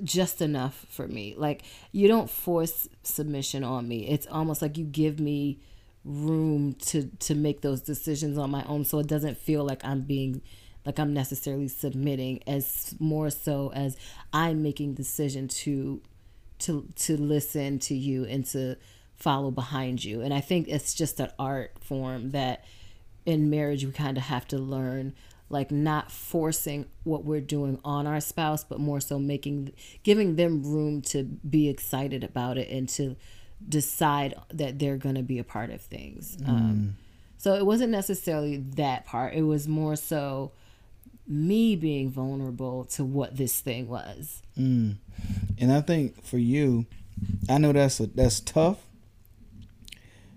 just 0.02 0.42
enough 0.42 0.86
for 0.88 1.06
me. 1.06 1.34
Like 1.36 1.62
you 1.92 2.08
don't 2.08 2.28
force 2.28 2.88
submission 3.02 3.64
on 3.64 3.86
me. 3.86 4.08
It's 4.08 4.26
almost 4.26 4.60
like 4.60 4.76
you 4.76 4.84
give 4.84 5.20
me 5.20 5.60
room 6.04 6.74
to 6.74 7.10
to 7.18 7.34
make 7.34 7.60
those 7.60 7.80
decisions 7.80 8.38
on 8.38 8.50
my 8.50 8.64
own 8.64 8.84
so 8.84 8.98
it 8.98 9.06
doesn't 9.06 9.36
feel 9.36 9.64
like 9.64 9.84
I'm 9.84 10.02
being 10.02 10.42
like 10.84 10.98
I'm 10.98 11.12
necessarily 11.12 11.68
submitting 11.68 12.42
as 12.46 12.94
more 12.98 13.30
so 13.30 13.72
as 13.74 13.96
I'm 14.32 14.62
making 14.62 14.94
decision 14.94 15.48
to 15.48 16.00
to 16.60 16.88
to 16.96 17.16
listen 17.16 17.78
to 17.80 17.94
you 17.94 18.24
and 18.24 18.44
to 18.46 18.76
follow 19.14 19.50
behind 19.50 20.04
you. 20.04 20.20
And 20.20 20.32
I 20.32 20.40
think 20.40 20.68
it's 20.68 20.94
just 20.94 21.20
an 21.20 21.30
art 21.38 21.72
form 21.80 22.30
that 22.30 22.64
in 23.26 23.50
marriage 23.50 23.84
we 23.84 23.92
kind 23.92 24.16
of 24.16 24.24
have 24.24 24.46
to 24.48 24.58
learn 24.58 25.14
like 25.50 25.70
not 25.70 26.10
forcing 26.10 26.86
what 27.04 27.24
we're 27.24 27.40
doing 27.40 27.80
on 27.84 28.06
our 28.06 28.20
spouse 28.20 28.64
but 28.64 28.78
more 28.78 29.00
so 29.00 29.18
making 29.18 29.72
giving 30.02 30.36
them 30.36 30.62
room 30.62 31.02
to 31.02 31.24
be 31.24 31.68
excited 31.68 32.22
about 32.24 32.56
it 32.56 32.68
and 32.70 32.88
to 32.88 33.16
decide 33.68 34.34
that 34.50 34.78
they're 34.78 34.96
going 34.96 35.14
to 35.14 35.22
be 35.22 35.38
a 35.38 35.44
part 35.44 35.70
of 35.70 35.80
things 35.80 36.36
mm. 36.36 36.48
um, 36.48 36.96
so 37.38 37.54
it 37.54 37.66
wasn't 37.66 37.90
necessarily 37.90 38.56
that 38.56 39.04
part 39.04 39.34
it 39.34 39.42
was 39.42 39.68
more 39.68 39.96
so 39.96 40.52
me 41.28 41.76
being 41.76 42.10
vulnerable 42.10 42.84
to 42.86 43.04
what 43.04 43.36
this 43.36 43.60
thing 43.60 43.86
was. 43.86 44.42
Mm. 44.58 44.96
And 45.58 45.72
I 45.72 45.82
think 45.82 46.24
for 46.24 46.38
you, 46.38 46.86
I 47.48 47.58
know 47.58 47.72
that's 47.72 48.00
a, 48.00 48.06
that's 48.06 48.40
tough 48.40 48.78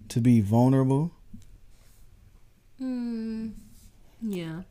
to 0.09 0.19
be 0.19 0.41
vulnerable. 0.41 1.11
Mm. 2.81 3.53
Yeah. 4.21 4.61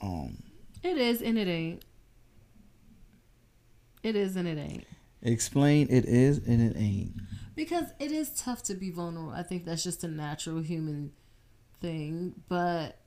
Um. 0.00 0.42
It 0.82 0.98
is 0.98 1.22
and 1.22 1.38
it 1.38 1.48
ain't. 1.48 1.82
It 4.02 4.14
is 4.14 4.36
and 4.36 4.46
it 4.46 4.58
ain't. 4.58 4.86
Explain 5.22 5.88
it 5.90 6.04
is 6.04 6.38
and 6.38 6.62
it 6.62 6.78
ain't. 6.78 7.14
Because 7.56 7.86
it 7.98 8.12
is 8.12 8.30
tough 8.30 8.62
to 8.64 8.74
be 8.74 8.90
vulnerable. 8.90 9.32
I 9.32 9.42
think 9.42 9.64
that's 9.64 9.82
just 9.82 10.04
a 10.04 10.08
natural 10.08 10.60
human 10.60 11.12
thing, 11.80 12.34
but 12.48 12.97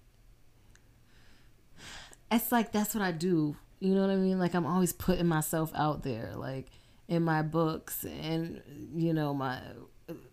it's 2.32 2.52
like 2.52 2.72
that's 2.72 2.96
what 2.96 3.04
I 3.04 3.12
do. 3.12 3.56
You 3.80 3.96
know 3.96 4.02
what 4.02 4.12
I 4.12 4.16
mean? 4.16 4.40
Like 4.40 4.54
I'm 4.54 4.66
always 4.66 4.94
putting 4.94 5.28
myself 5.28 5.72
out 5.76 6.04
there, 6.04 6.34
like 6.36 6.68
in 7.08 7.24
my 7.24 7.42
books 7.42 8.06
and 8.06 8.62
you 8.96 9.14
know 9.14 9.34
my 9.34 9.60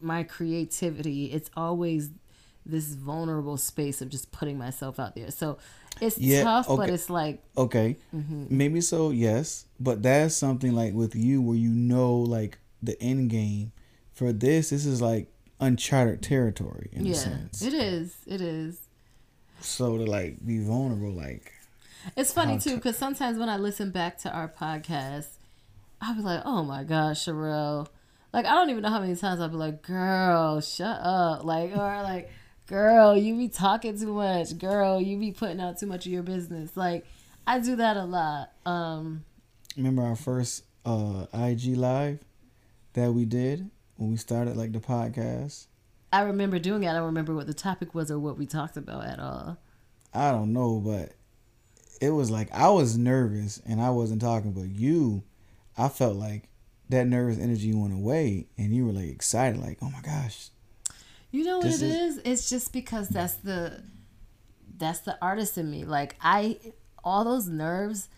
my 0.00 0.22
creativity. 0.22 1.26
It's 1.26 1.50
always 1.56 2.10
this 2.64 2.94
vulnerable 2.94 3.56
space 3.56 4.00
of 4.00 4.10
just 4.10 4.30
putting 4.30 4.58
myself 4.58 5.00
out 5.00 5.16
there. 5.16 5.30
So 5.30 5.58
it's 6.00 6.18
yeah, 6.18 6.44
tough, 6.44 6.68
okay. 6.68 6.76
but 6.76 6.90
it's 6.90 7.10
like 7.10 7.42
okay, 7.56 7.96
mm-hmm. 8.14 8.46
maybe 8.50 8.80
so, 8.80 9.10
yes. 9.10 9.66
But 9.80 10.02
that's 10.02 10.36
something 10.36 10.74
like 10.74 10.94
with 10.94 11.14
you 11.16 11.42
where 11.42 11.56
you 11.56 11.70
know 11.70 12.16
like 12.16 12.58
the 12.82 13.00
end 13.02 13.30
game. 13.30 13.72
For 14.12 14.32
this, 14.32 14.70
this 14.70 14.84
is 14.84 15.00
like 15.00 15.28
uncharted 15.60 16.22
territory 16.22 16.90
in 16.92 17.06
yeah, 17.06 17.12
a 17.12 17.16
sense. 17.16 17.62
It 17.62 17.72
is. 17.72 18.16
It 18.26 18.40
is. 18.40 18.80
So 19.60 19.96
to 19.96 20.04
like 20.04 20.44
be 20.44 20.58
vulnerable, 20.58 21.12
like 21.12 21.52
it's 22.16 22.32
funny 22.32 22.58
too 22.58 22.76
because 22.76 22.96
sometimes 22.96 23.38
when 23.38 23.48
I 23.48 23.56
listen 23.56 23.90
back 23.90 24.18
to 24.18 24.30
our 24.30 24.48
podcast, 24.48 25.28
I'll 26.00 26.14
be 26.14 26.22
like, 26.22 26.42
"Oh 26.44 26.62
my 26.62 26.84
gosh, 26.84 27.24
Sherelle!" 27.24 27.88
Like 28.32 28.46
I 28.46 28.50
don't 28.54 28.70
even 28.70 28.82
know 28.82 28.90
how 28.90 29.00
many 29.00 29.16
times 29.16 29.40
I'll 29.40 29.48
be 29.48 29.56
like, 29.56 29.82
"Girl, 29.82 30.60
shut 30.60 31.00
up!" 31.00 31.44
Like 31.44 31.72
or 31.72 32.02
like, 32.02 32.30
"Girl, 32.66 33.16
you 33.16 33.36
be 33.36 33.48
talking 33.48 33.98
too 33.98 34.12
much." 34.14 34.58
Girl, 34.58 35.00
you 35.00 35.18
be 35.18 35.32
putting 35.32 35.60
out 35.60 35.78
too 35.78 35.86
much 35.86 36.06
of 36.06 36.12
your 36.12 36.22
business. 36.22 36.76
Like 36.76 37.06
I 37.46 37.60
do 37.60 37.76
that 37.76 37.96
a 37.96 38.04
lot. 38.04 38.52
Um 38.66 39.24
Remember 39.76 40.02
our 40.02 40.16
first 40.16 40.64
uh 40.84 41.26
IG 41.32 41.76
live 41.76 42.20
that 42.94 43.12
we 43.12 43.24
did 43.24 43.70
when 43.96 44.10
we 44.10 44.16
started 44.16 44.56
like 44.56 44.72
the 44.72 44.80
podcast. 44.80 45.66
I 46.12 46.22
remember 46.22 46.58
doing 46.58 46.84
it. 46.84 46.88
I 46.88 46.94
don't 46.94 47.04
remember 47.04 47.34
what 47.34 47.46
the 47.46 47.54
topic 47.54 47.94
was 47.94 48.10
or 48.10 48.18
what 48.18 48.38
we 48.38 48.46
talked 48.46 48.76
about 48.76 49.04
at 49.04 49.20
all. 49.20 49.58
I 50.14 50.30
don't 50.30 50.52
know, 50.52 50.80
but 50.80 51.12
it 52.00 52.10
was 52.10 52.30
like 52.30 52.52
I 52.52 52.70
was 52.70 52.96
nervous 52.96 53.60
and 53.66 53.80
I 53.80 53.90
wasn't 53.90 54.20
talking, 54.20 54.52
but 54.52 54.68
you, 54.68 55.22
I 55.76 55.88
felt 55.88 56.16
like 56.16 56.48
that 56.88 57.06
nervous 57.06 57.38
energy 57.38 57.72
went 57.72 57.92
away 57.92 58.46
and 58.56 58.74
you 58.74 58.86
were 58.86 58.92
like 58.92 59.08
excited, 59.08 59.60
like, 59.60 59.78
oh 59.82 59.90
my 59.90 60.00
gosh. 60.00 60.50
You 61.30 61.44
know 61.44 61.58
what 61.58 61.66
it 61.66 61.72
is, 61.72 61.82
is? 61.82 62.20
It's 62.24 62.48
just 62.48 62.72
because 62.72 63.08
that's 63.08 63.34
the 63.34 63.82
that's 64.78 65.00
the 65.00 65.18
artist 65.20 65.58
in 65.58 65.70
me. 65.70 65.84
Like 65.84 66.16
I 66.22 66.58
all 67.04 67.24
those 67.24 67.48
nerves 67.48 68.08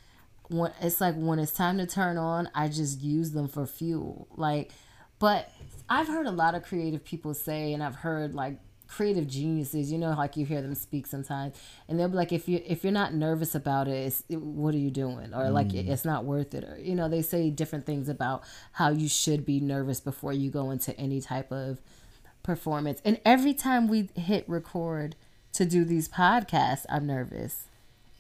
when 0.48 0.72
it's 0.80 1.00
like 1.00 1.14
when 1.16 1.38
it's 1.38 1.52
time 1.52 1.78
to 1.78 1.86
turn 1.86 2.18
on, 2.18 2.48
I 2.54 2.68
just 2.68 3.00
use 3.00 3.32
them 3.32 3.48
for 3.48 3.66
fuel. 3.66 4.28
Like 4.36 4.70
but 5.18 5.50
I've 5.88 6.06
heard 6.06 6.26
a 6.26 6.30
lot 6.30 6.54
of 6.54 6.62
creative 6.62 7.04
people 7.04 7.34
say 7.34 7.72
and 7.72 7.82
I've 7.82 7.96
heard 7.96 8.34
like 8.34 8.58
creative 8.90 9.28
geniuses 9.28 9.92
you 9.92 9.98
know 9.98 10.10
like 10.18 10.36
you 10.36 10.44
hear 10.44 10.60
them 10.60 10.74
speak 10.74 11.06
sometimes 11.06 11.56
and 11.88 11.98
they'll 11.98 12.08
be 12.08 12.16
like 12.16 12.32
if 12.32 12.48
you 12.48 12.60
if 12.66 12.84
you're 12.84 12.92
not 12.92 13.14
nervous 13.14 13.54
about 13.54 13.88
it, 13.88 14.22
it 14.28 14.40
what 14.40 14.74
are 14.74 14.78
you 14.78 14.90
doing? 14.90 15.34
Or 15.34 15.50
like 15.50 15.68
mm. 15.68 15.88
it's 15.88 16.04
not 16.04 16.24
worth 16.24 16.54
it. 16.54 16.64
Or 16.64 16.78
you 16.78 16.94
know 16.94 17.08
they 17.08 17.22
say 17.22 17.50
different 17.50 17.86
things 17.86 18.08
about 18.08 18.42
how 18.72 18.90
you 18.90 19.08
should 19.08 19.44
be 19.44 19.60
nervous 19.60 20.00
before 20.00 20.32
you 20.32 20.50
go 20.50 20.70
into 20.70 20.96
any 20.98 21.20
type 21.20 21.50
of 21.52 21.80
performance 22.42 23.02
and 23.04 23.20
every 23.24 23.52
time 23.52 23.86
we 23.86 24.08
hit 24.14 24.48
record 24.48 25.14
to 25.52 25.66
do 25.66 25.84
these 25.84 26.08
podcasts 26.08 26.86
i'm 26.88 27.06
nervous. 27.06 27.64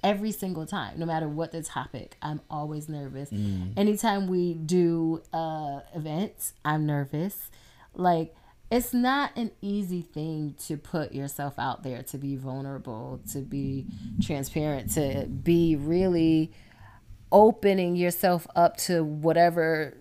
Every 0.02 0.32
single 0.32 0.66
time 0.66 0.98
no 0.98 1.06
matter 1.06 1.28
what 1.28 1.52
the 1.52 1.62
topic 1.62 2.16
i'm 2.22 2.40
always 2.50 2.88
nervous. 2.88 3.30
Mm. 3.30 3.72
anytime 3.76 4.26
we 4.26 4.54
do 4.54 5.22
uh 5.32 5.80
events 5.94 6.54
i'm 6.64 6.86
nervous. 6.86 7.50
Like 7.94 8.34
it's 8.70 8.94
not 8.94 9.36
an 9.36 9.50
easy 9.60 10.00
thing 10.00 10.54
to 10.66 10.76
put 10.76 11.12
yourself 11.12 11.58
out 11.58 11.82
there 11.82 12.02
to 12.04 12.18
be 12.18 12.36
vulnerable 12.36 13.20
to 13.32 13.40
be 13.40 13.86
transparent 14.22 14.90
to 14.92 15.26
be 15.26 15.76
really 15.76 16.52
opening 17.32 17.96
yourself 17.96 18.46
up 18.54 18.76
to 18.76 19.02
whatever 19.02 19.96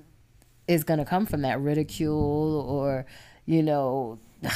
is 0.68 0.84
going 0.84 1.00
to 1.00 1.06
come 1.06 1.26
from 1.26 1.42
that 1.42 1.60
ridicule 1.60 2.66
or 2.68 3.06
you 3.46 3.64
know 3.64 4.20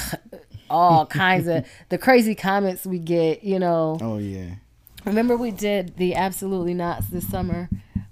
all 0.70 1.06
kinds 1.06 1.48
of 1.48 1.66
the 1.90 1.98
crazy 1.98 2.36
comments 2.36 2.86
we 2.86 3.00
get 3.00 3.44
you 3.44 3.60
know 3.60 3.98
oh 4.02 4.18
yeah 4.18 4.56
remember 5.06 5.36
we 5.36 5.52
did 5.52 5.98
the 5.98 6.16
absolutely 6.16 6.74
nots 6.74 7.08
this 7.08 7.28
summer 7.28 7.70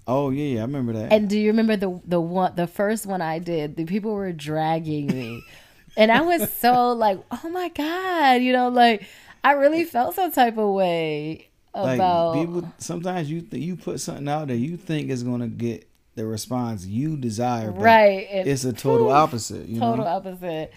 Oh 0.08 0.32
yeah, 0.32 0.56
yeah, 0.56 0.60
I 0.60 0.64
remember 0.64 0.94
that. 0.94 1.14
And 1.14 1.30
do 1.30 1.40
you 1.40 1.48
remember 1.48 1.78
the 1.78 2.02
the 2.06 2.20
one 2.20 2.56
the 2.56 2.68
first 2.68 3.06
one 3.06 3.22
I 3.22 3.40
did? 3.40 3.78
The 3.78 3.86
people 3.86 4.14
were 4.14 4.32
dragging 4.32 5.08
me 5.08 5.44
and 5.98 6.12
I 6.12 6.22
was 6.22 6.52
so 6.54 6.94
like, 6.94 7.20
oh 7.32 7.50
my 7.50 7.70
God, 7.70 8.42
you 8.42 8.54
know, 8.54 8.70
like 8.70 9.06
I 9.44 9.54
really 9.54 9.84
felt 9.84 10.16
some 10.16 10.32
type 10.32 10.58
of 10.58 10.70
way 10.74 11.50
about 11.74 12.36
like 12.36 12.46
people 12.46 12.74
sometimes 12.78 13.32
you 13.32 13.42
th- 13.42 13.64
you 13.64 13.76
put 13.76 14.00
something 14.00 14.28
out 14.28 14.48
there 14.48 14.58
you 14.58 14.76
think 14.76 15.10
is 15.10 15.24
gonna 15.24 15.48
get 15.48 15.88
the 16.16 16.26
response 16.26 16.86
you 16.86 17.16
desire 17.16 17.72
right 17.72 18.28
it's 18.30 18.66
a 18.66 18.74
total 18.74 19.08
poof, 19.08 19.16
opposite 19.16 19.68
you 19.70 19.80
total 19.80 20.04
know? 20.04 20.12
opposite 20.12 20.74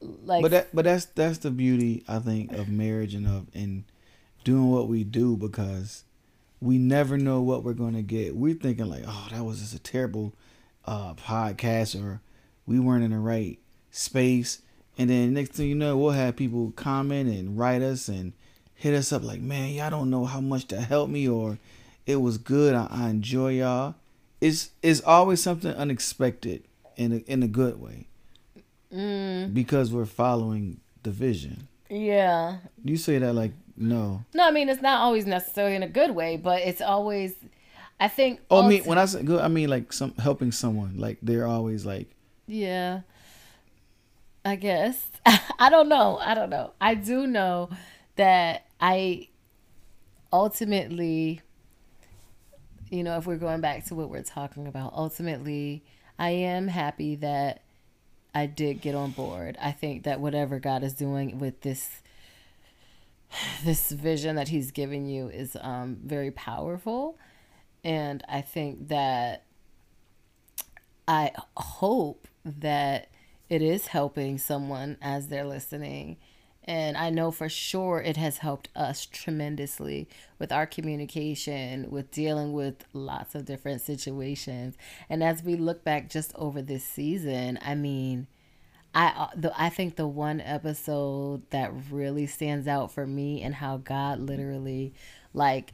like 0.00 0.42
but 0.42 0.50
that 0.50 0.68
but 0.74 0.84
that's 0.84 1.06
that's 1.06 1.38
the 1.38 1.50
beauty 1.50 2.04
i 2.06 2.18
think 2.18 2.52
of 2.52 2.68
marriage 2.68 3.14
and 3.14 3.26
of 3.26 3.46
and 3.54 3.84
doing 4.44 4.70
what 4.70 4.88
we 4.88 5.04
do 5.04 5.36
because 5.36 6.04
we 6.60 6.76
never 6.76 7.16
know 7.16 7.40
what 7.40 7.64
we're 7.64 7.72
gonna 7.72 8.02
get 8.02 8.36
we're 8.36 8.54
thinking 8.54 8.86
like 8.90 9.04
oh 9.06 9.28
that 9.30 9.42
was 9.42 9.60
just 9.60 9.74
a 9.74 9.78
terrible 9.78 10.34
uh 10.84 11.14
podcast 11.14 11.98
or 11.98 12.20
we 12.66 12.78
weren't 12.78 13.02
in 13.04 13.10
the 13.10 13.18
right 13.18 13.58
space. 13.96 14.60
And 14.98 15.10
then 15.10 15.34
next 15.34 15.52
thing 15.52 15.68
you 15.68 15.74
know, 15.74 15.96
we'll 15.96 16.10
have 16.10 16.36
people 16.36 16.72
comment 16.76 17.28
and 17.28 17.58
write 17.58 17.82
us 17.82 18.08
and 18.08 18.32
hit 18.74 18.94
us 18.94 19.12
up 19.12 19.22
like, 19.22 19.40
man, 19.40 19.70
y'all 19.70 19.90
don't 19.90 20.10
know 20.10 20.24
how 20.24 20.40
much 20.40 20.68
that 20.68 20.82
helped 20.82 21.10
me 21.12 21.28
or 21.28 21.58
it 22.06 22.16
was 22.16 22.38
good. 22.38 22.74
I, 22.74 22.86
I 22.90 23.08
enjoy 23.08 23.52
y'all. 23.52 23.94
It's 24.40 24.70
it's 24.82 25.00
always 25.00 25.42
something 25.42 25.72
unexpected 25.72 26.62
in 26.96 27.12
a, 27.12 27.16
in 27.30 27.42
a 27.42 27.48
good 27.48 27.80
way. 27.80 28.06
Mm. 28.92 29.52
Because 29.52 29.92
we're 29.92 30.06
following 30.06 30.80
the 31.02 31.10
vision. 31.10 31.68
Yeah. 31.90 32.58
You 32.84 32.96
say 32.96 33.18
that 33.18 33.34
like 33.34 33.52
no. 33.76 34.24
No, 34.34 34.46
I 34.46 34.50
mean 34.50 34.68
it's 34.68 34.82
not 34.82 35.00
always 35.00 35.26
necessarily 35.26 35.74
in 35.74 35.82
a 35.82 35.88
good 35.88 36.12
way, 36.12 36.36
but 36.36 36.62
it's 36.62 36.80
always 36.80 37.34
I 37.98 38.08
think 38.08 38.40
Oh, 38.50 38.62
I 38.62 38.68
mean 38.68 38.84
when 38.84 38.98
I 38.98 39.06
say 39.06 39.22
good, 39.22 39.40
I 39.40 39.48
mean 39.48 39.68
like 39.68 39.92
some 39.92 40.14
helping 40.16 40.52
someone. 40.52 40.98
Like 40.98 41.18
they're 41.22 41.46
always 41.46 41.84
like 41.86 42.10
Yeah. 42.46 43.00
I 44.46 44.54
guess. 44.54 45.10
I 45.58 45.70
don't 45.70 45.88
know. 45.88 46.18
I 46.20 46.34
don't 46.34 46.50
know. 46.50 46.72
I 46.80 46.94
do 46.94 47.26
know 47.26 47.68
that 48.14 48.64
I 48.80 49.26
ultimately, 50.32 51.40
you 52.88 53.02
know, 53.02 53.18
if 53.18 53.26
we're 53.26 53.38
going 53.38 53.60
back 53.60 53.86
to 53.86 53.96
what 53.96 54.08
we're 54.08 54.22
talking 54.22 54.68
about, 54.68 54.92
ultimately, 54.94 55.82
I 56.16 56.30
am 56.30 56.68
happy 56.68 57.16
that 57.16 57.62
I 58.36 58.46
did 58.46 58.80
get 58.80 58.94
on 58.94 59.10
board. 59.10 59.58
I 59.60 59.72
think 59.72 60.04
that 60.04 60.20
whatever 60.20 60.60
God 60.60 60.84
is 60.84 60.92
doing 60.92 61.40
with 61.40 61.62
this 61.62 62.02
this 63.64 63.90
vision 63.90 64.36
that 64.36 64.46
he's 64.46 64.70
giving 64.70 65.06
you 65.06 65.26
is 65.28 65.56
um, 65.60 65.98
very 66.04 66.30
powerful 66.30 67.18
and 67.82 68.22
I 68.28 68.42
think 68.42 68.88
that 68.88 69.42
I 71.08 71.32
hope 71.56 72.28
that 72.44 73.08
it 73.48 73.62
is 73.62 73.88
helping 73.88 74.38
someone 74.38 74.96
as 75.00 75.28
they're 75.28 75.44
listening. 75.44 76.16
And 76.64 76.96
I 76.96 77.10
know 77.10 77.30
for 77.30 77.48
sure 77.48 78.00
it 78.00 78.16
has 78.16 78.38
helped 78.38 78.70
us 78.74 79.06
tremendously 79.06 80.08
with 80.38 80.50
our 80.50 80.66
communication, 80.66 81.90
with 81.90 82.10
dealing 82.10 82.52
with 82.52 82.84
lots 82.92 83.36
of 83.36 83.44
different 83.44 83.82
situations. 83.82 84.76
And 85.08 85.22
as 85.22 85.44
we 85.44 85.54
look 85.54 85.84
back 85.84 86.10
just 86.10 86.32
over 86.34 86.60
this 86.60 86.84
season, 86.84 87.58
I 87.62 87.76
mean, 87.76 88.26
I 88.94 89.06
uh, 89.08 89.28
the, 89.36 89.52
I 89.60 89.68
think 89.68 89.96
the 89.96 90.08
one 90.08 90.40
episode 90.40 91.48
that 91.50 91.72
really 91.90 92.26
stands 92.26 92.66
out 92.66 92.90
for 92.90 93.06
me 93.06 93.42
and 93.42 93.54
how 93.54 93.76
God 93.76 94.18
literally 94.18 94.92
like 95.34 95.72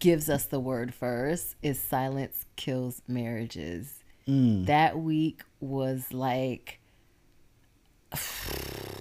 gives 0.00 0.28
us 0.28 0.44
the 0.46 0.58
word 0.60 0.92
first 0.94 1.54
is 1.62 1.78
silence 1.78 2.46
kills 2.56 3.02
marriages. 3.06 4.03
Mm. 4.28 4.66
That 4.66 4.98
week 4.98 5.42
was 5.60 6.12
like 6.12 6.80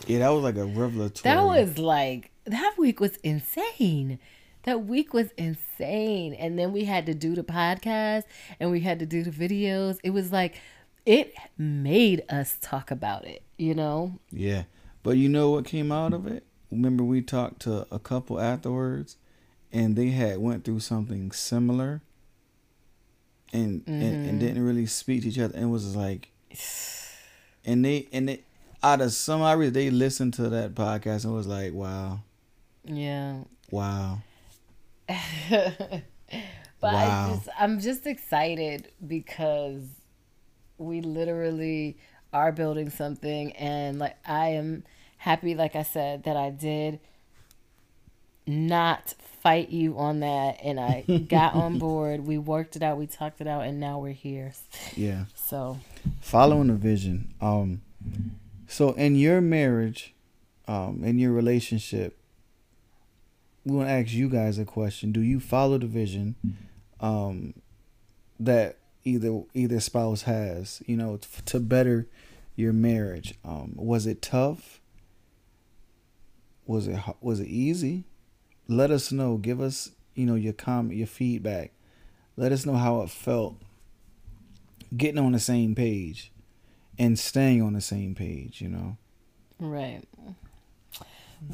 yeah, 0.08 0.20
that 0.20 0.30
was 0.30 0.44
like 0.44 0.58
a 0.58 0.66
revelatory. 0.66 1.24
That 1.24 1.44
was 1.44 1.78
like 1.78 2.32
that 2.46 2.76
week 2.78 3.00
was 3.00 3.18
insane. 3.18 4.20
That 4.64 4.86
week 4.86 5.14
was 5.14 5.32
insane. 5.38 6.34
And 6.34 6.58
then 6.58 6.72
we 6.72 6.86
had 6.86 7.06
to 7.06 7.14
do 7.14 7.36
the 7.36 7.44
podcast 7.44 8.24
and 8.60 8.72
we 8.72 8.82
had 8.82 9.00
to 9.00 9.06
do 9.06 9.24
the 9.24 9.32
videos. 9.32 10.00
It 10.04 10.12
was 10.12 10.32
like 10.32 10.60
it 11.06 11.34
made 11.58 12.24
us 12.30 12.58
talk 12.62 12.92
about 12.92 13.26
it, 13.26 13.44
you 13.58 13.76
know? 13.76 14.20
Yeah. 14.32 14.64
But 15.04 15.18
you 15.18 15.28
know 15.28 15.52
what 15.52 15.66
came 15.66 15.92
out 15.92 16.14
of 16.14 16.28
it? 16.28 16.46
Remember 16.72 17.04
we 17.04 17.22
talked 17.22 17.62
to 17.64 17.86
a 17.92 18.00
couple 18.00 18.40
afterwards 18.40 19.18
and 19.72 19.96
they 19.96 20.10
had 20.10 20.40
went 20.40 20.64
through 20.64 20.80
something 20.80 21.32
similar 21.32 22.02
and 23.54 23.82
mm-hmm. 23.86 24.02
and, 24.02 24.30
and 24.30 24.40
didn't 24.40 24.66
really 24.66 24.86
speak 24.86 25.22
to 25.22 25.30
each 25.30 25.40
other 25.40 25.56
and 25.56 25.72
was 25.72 25.96
like 25.96 26.30
and 27.66 27.86
they 27.86 28.08
and 28.12 28.28
they 28.28 28.44
out 28.84 29.00
of 29.00 29.14
some 29.14 29.42
reason 29.58 29.74
they 29.74 29.90
listened 29.90 30.34
to 30.34 30.50
that 30.50 30.76
podcast 30.76 31.24
and 31.24 31.34
was 31.34 31.48
like, 31.48 31.74
wow. 31.74 32.20
Yeah. 32.84 33.38
Wow. 33.72 34.20
but 35.08 36.04
wow. 36.82 36.92
I 36.92 37.34
just 37.34 37.50
I'm 37.58 37.80
just 37.80 38.06
excited 38.06 38.92
because 39.06 39.84
we 40.78 41.02
literally 41.02 41.98
are 42.34 42.52
building 42.52 42.90
something 42.90 43.54
and 43.54 44.00
like 44.00 44.18
I 44.26 44.50
am 44.50 44.84
happy 45.18 45.56
like 45.56 45.76
I 45.76 45.84
said 45.84 46.24
that 46.24 46.36
I 46.36 46.50
did 46.50 47.00
not 48.46 49.14
fight 49.42 49.70
you 49.70 49.98
on 49.98 50.22
that 50.22 50.60
and 50.64 50.80
I 50.80 51.02
got 51.02 51.54
on 51.54 51.80
board. 51.80 52.26
We 52.26 52.38
worked 52.38 52.76
it 52.76 52.84
out, 52.84 52.98
we 52.98 53.08
talked 53.08 53.42
it 53.42 53.48
out 53.48 53.64
and 53.64 53.80
now 53.80 54.00
we're 54.00 54.14
here. 54.14 54.54
Yeah. 54.96 55.26
So 55.36 55.80
following 56.22 56.68
the 56.68 56.76
vision. 56.76 57.34
Um 57.42 57.82
so 58.68 58.94
in 58.94 59.16
your 59.16 59.40
marriage, 59.40 60.16
um, 60.68 61.04
in 61.04 61.20
your 61.20 61.32
relationship, 61.32 62.18
we 63.66 63.76
want 63.76 63.88
to 63.88 63.94
ask 63.94 64.12
you 64.12 64.30
guys 64.30 64.58
a 64.58 64.66
question. 64.66 65.12
Do 65.12 65.22
you 65.22 65.40
follow 65.40 65.78
the 65.78 65.86
vision 65.86 66.36
um, 67.00 67.54
that 68.40 68.78
either 69.04 69.44
either 69.54 69.80
spouse 69.80 70.24
has, 70.24 70.82
you 70.86 70.98
know, 70.98 71.20
to 71.46 71.60
better 71.60 72.08
your 72.56 72.74
marriage? 72.74 73.36
Um, 73.46 73.74
was 73.76 74.06
it 74.06 74.22
tough? 74.22 74.82
Was 76.66 76.88
it 76.88 77.00
was 77.22 77.40
it 77.40 77.48
easy? 77.48 78.06
Let 78.68 78.92
us 78.92 79.12
know. 79.12 79.38
Give 79.38 79.62
us, 79.62 79.92
you 80.16 80.26
know, 80.26 80.36
your 80.36 80.54
comment, 80.54 80.98
your 80.98 81.08
feedback. 81.08 81.72
Let 82.38 82.52
us 82.52 82.66
know 82.66 82.76
how 82.76 83.02
it 83.02 83.10
felt 83.10 83.58
getting 84.96 85.20
on 85.20 85.32
the 85.32 85.40
same 85.40 85.76
page 85.76 86.32
and 86.98 87.18
staying 87.18 87.62
on 87.62 87.74
the 87.74 87.82
same 87.82 88.16
page, 88.16 88.62
you 88.62 88.70
know? 88.70 88.98
Right. 89.60 90.04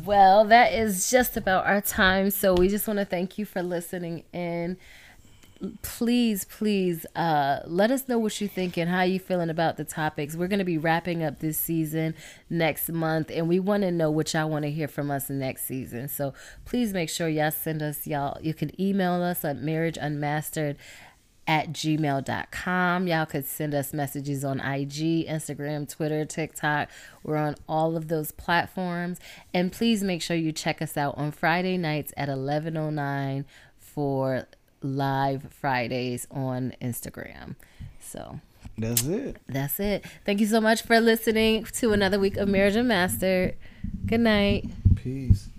Well, 0.03 0.45
that 0.45 0.73
is 0.73 1.09
just 1.09 1.35
about 1.35 1.65
our 1.65 1.81
time. 1.81 2.29
So 2.31 2.53
we 2.53 2.67
just 2.67 2.87
want 2.87 2.99
to 2.99 3.05
thank 3.05 3.37
you 3.37 3.45
for 3.45 3.63
listening 3.63 4.23
in. 4.33 4.77
Please, 5.81 6.45
please 6.45 7.05
uh, 7.15 7.59
let 7.65 7.91
us 7.91 8.07
know 8.07 8.17
what 8.17 8.39
you're 8.39 8.49
thinking, 8.49 8.87
how 8.87 9.01
you 9.01 9.19
feeling 9.19 9.49
about 9.49 9.77
the 9.77 9.83
topics. 9.83 10.35
We're 10.35 10.47
going 10.47 10.59
to 10.59 10.65
be 10.65 10.77
wrapping 10.77 11.23
up 11.23 11.39
this 11.39 11.57
season 11.57 12.15
next 12.49 12.89
month, 12.89 13.29
and 13.33 13.47
we 13.47 13.59
want 13.59 13.83
to 13.83 13.91
know 13.91 14.09
what 14.09 14.33
y'all 14.33 14.49
want 14.49 14.63
to 14.63 14.71
hear 14.71 14.87
from 14.87 15.11
us 15.11 15.29
next 15.29 15.65
season. 15.65 16.07
So 16.07 16.33
please 16.65 16.93
make 16.93 17.09
sure 17.09 17.27
y'all 17.27 17.51
send 17.51 17.81
us 17.81 18.07
y'all. 18.07 18.37
You 18.41 18.53
can 18.53 18.79
email 18.79 19.21
us 19.21 19.43
at 19.43 19.57
marriageunmastered 19.57 20.77
at 21.49 21.71
gmail.com. 21.71 23.07
Y'all 23.07 23.25
could 23.25 23.45
send 23.45 23.73
us 23.73 23.91
messages 23.91 24.45
on 24.45 24.59
IG, 24.59 25.27
Instagram, 25.27 25.89
Twitter, 25.89 26.23
TikTok. 26.23 26.89
We're 27.23 27.37
on 27.37 27.55
all 27.67 27.97
of 27.97 28.07
those 28.07 28.31
platforms. 28.31 29.19
And 29.51 29.71
please 29.71 30.03
make 30.03 30.21
sure 30.21 30.37
you 30.37 30.51
check 30.51 30.79
us 30.79 30.95
out 30.95 31.17
on 31.17 31.31
Friday 31.31 31.75
nights 31.75 32.13
at 32.15 32.29
1109 32.29 33.45
for 33.79 34.47
live 34.81 35.47
Fridays 35.51 36.27
on 36.31 36.73
Instagram. 36.81 37.55
So 37.99 38.39
that's 38.77 39.03
it. 39.05 39.37
That's 39.47 39.79
it. 39.79 40.05
Thank 40.25 40.39
you 40.39 40.47
so 40.47 40.61
much 40.61 40.81
for 40.83 40.99
listening 40.99 41.65
to 41.65 41.91
another 41.93 42.19
week 42.19 42.37
of 42.37 42.47
Marriage 42.47 42.75
Unmastered. 42.75 43.55
Good 44.05 44.21
night. 44.21 44.69
Peace. 44.95 45.49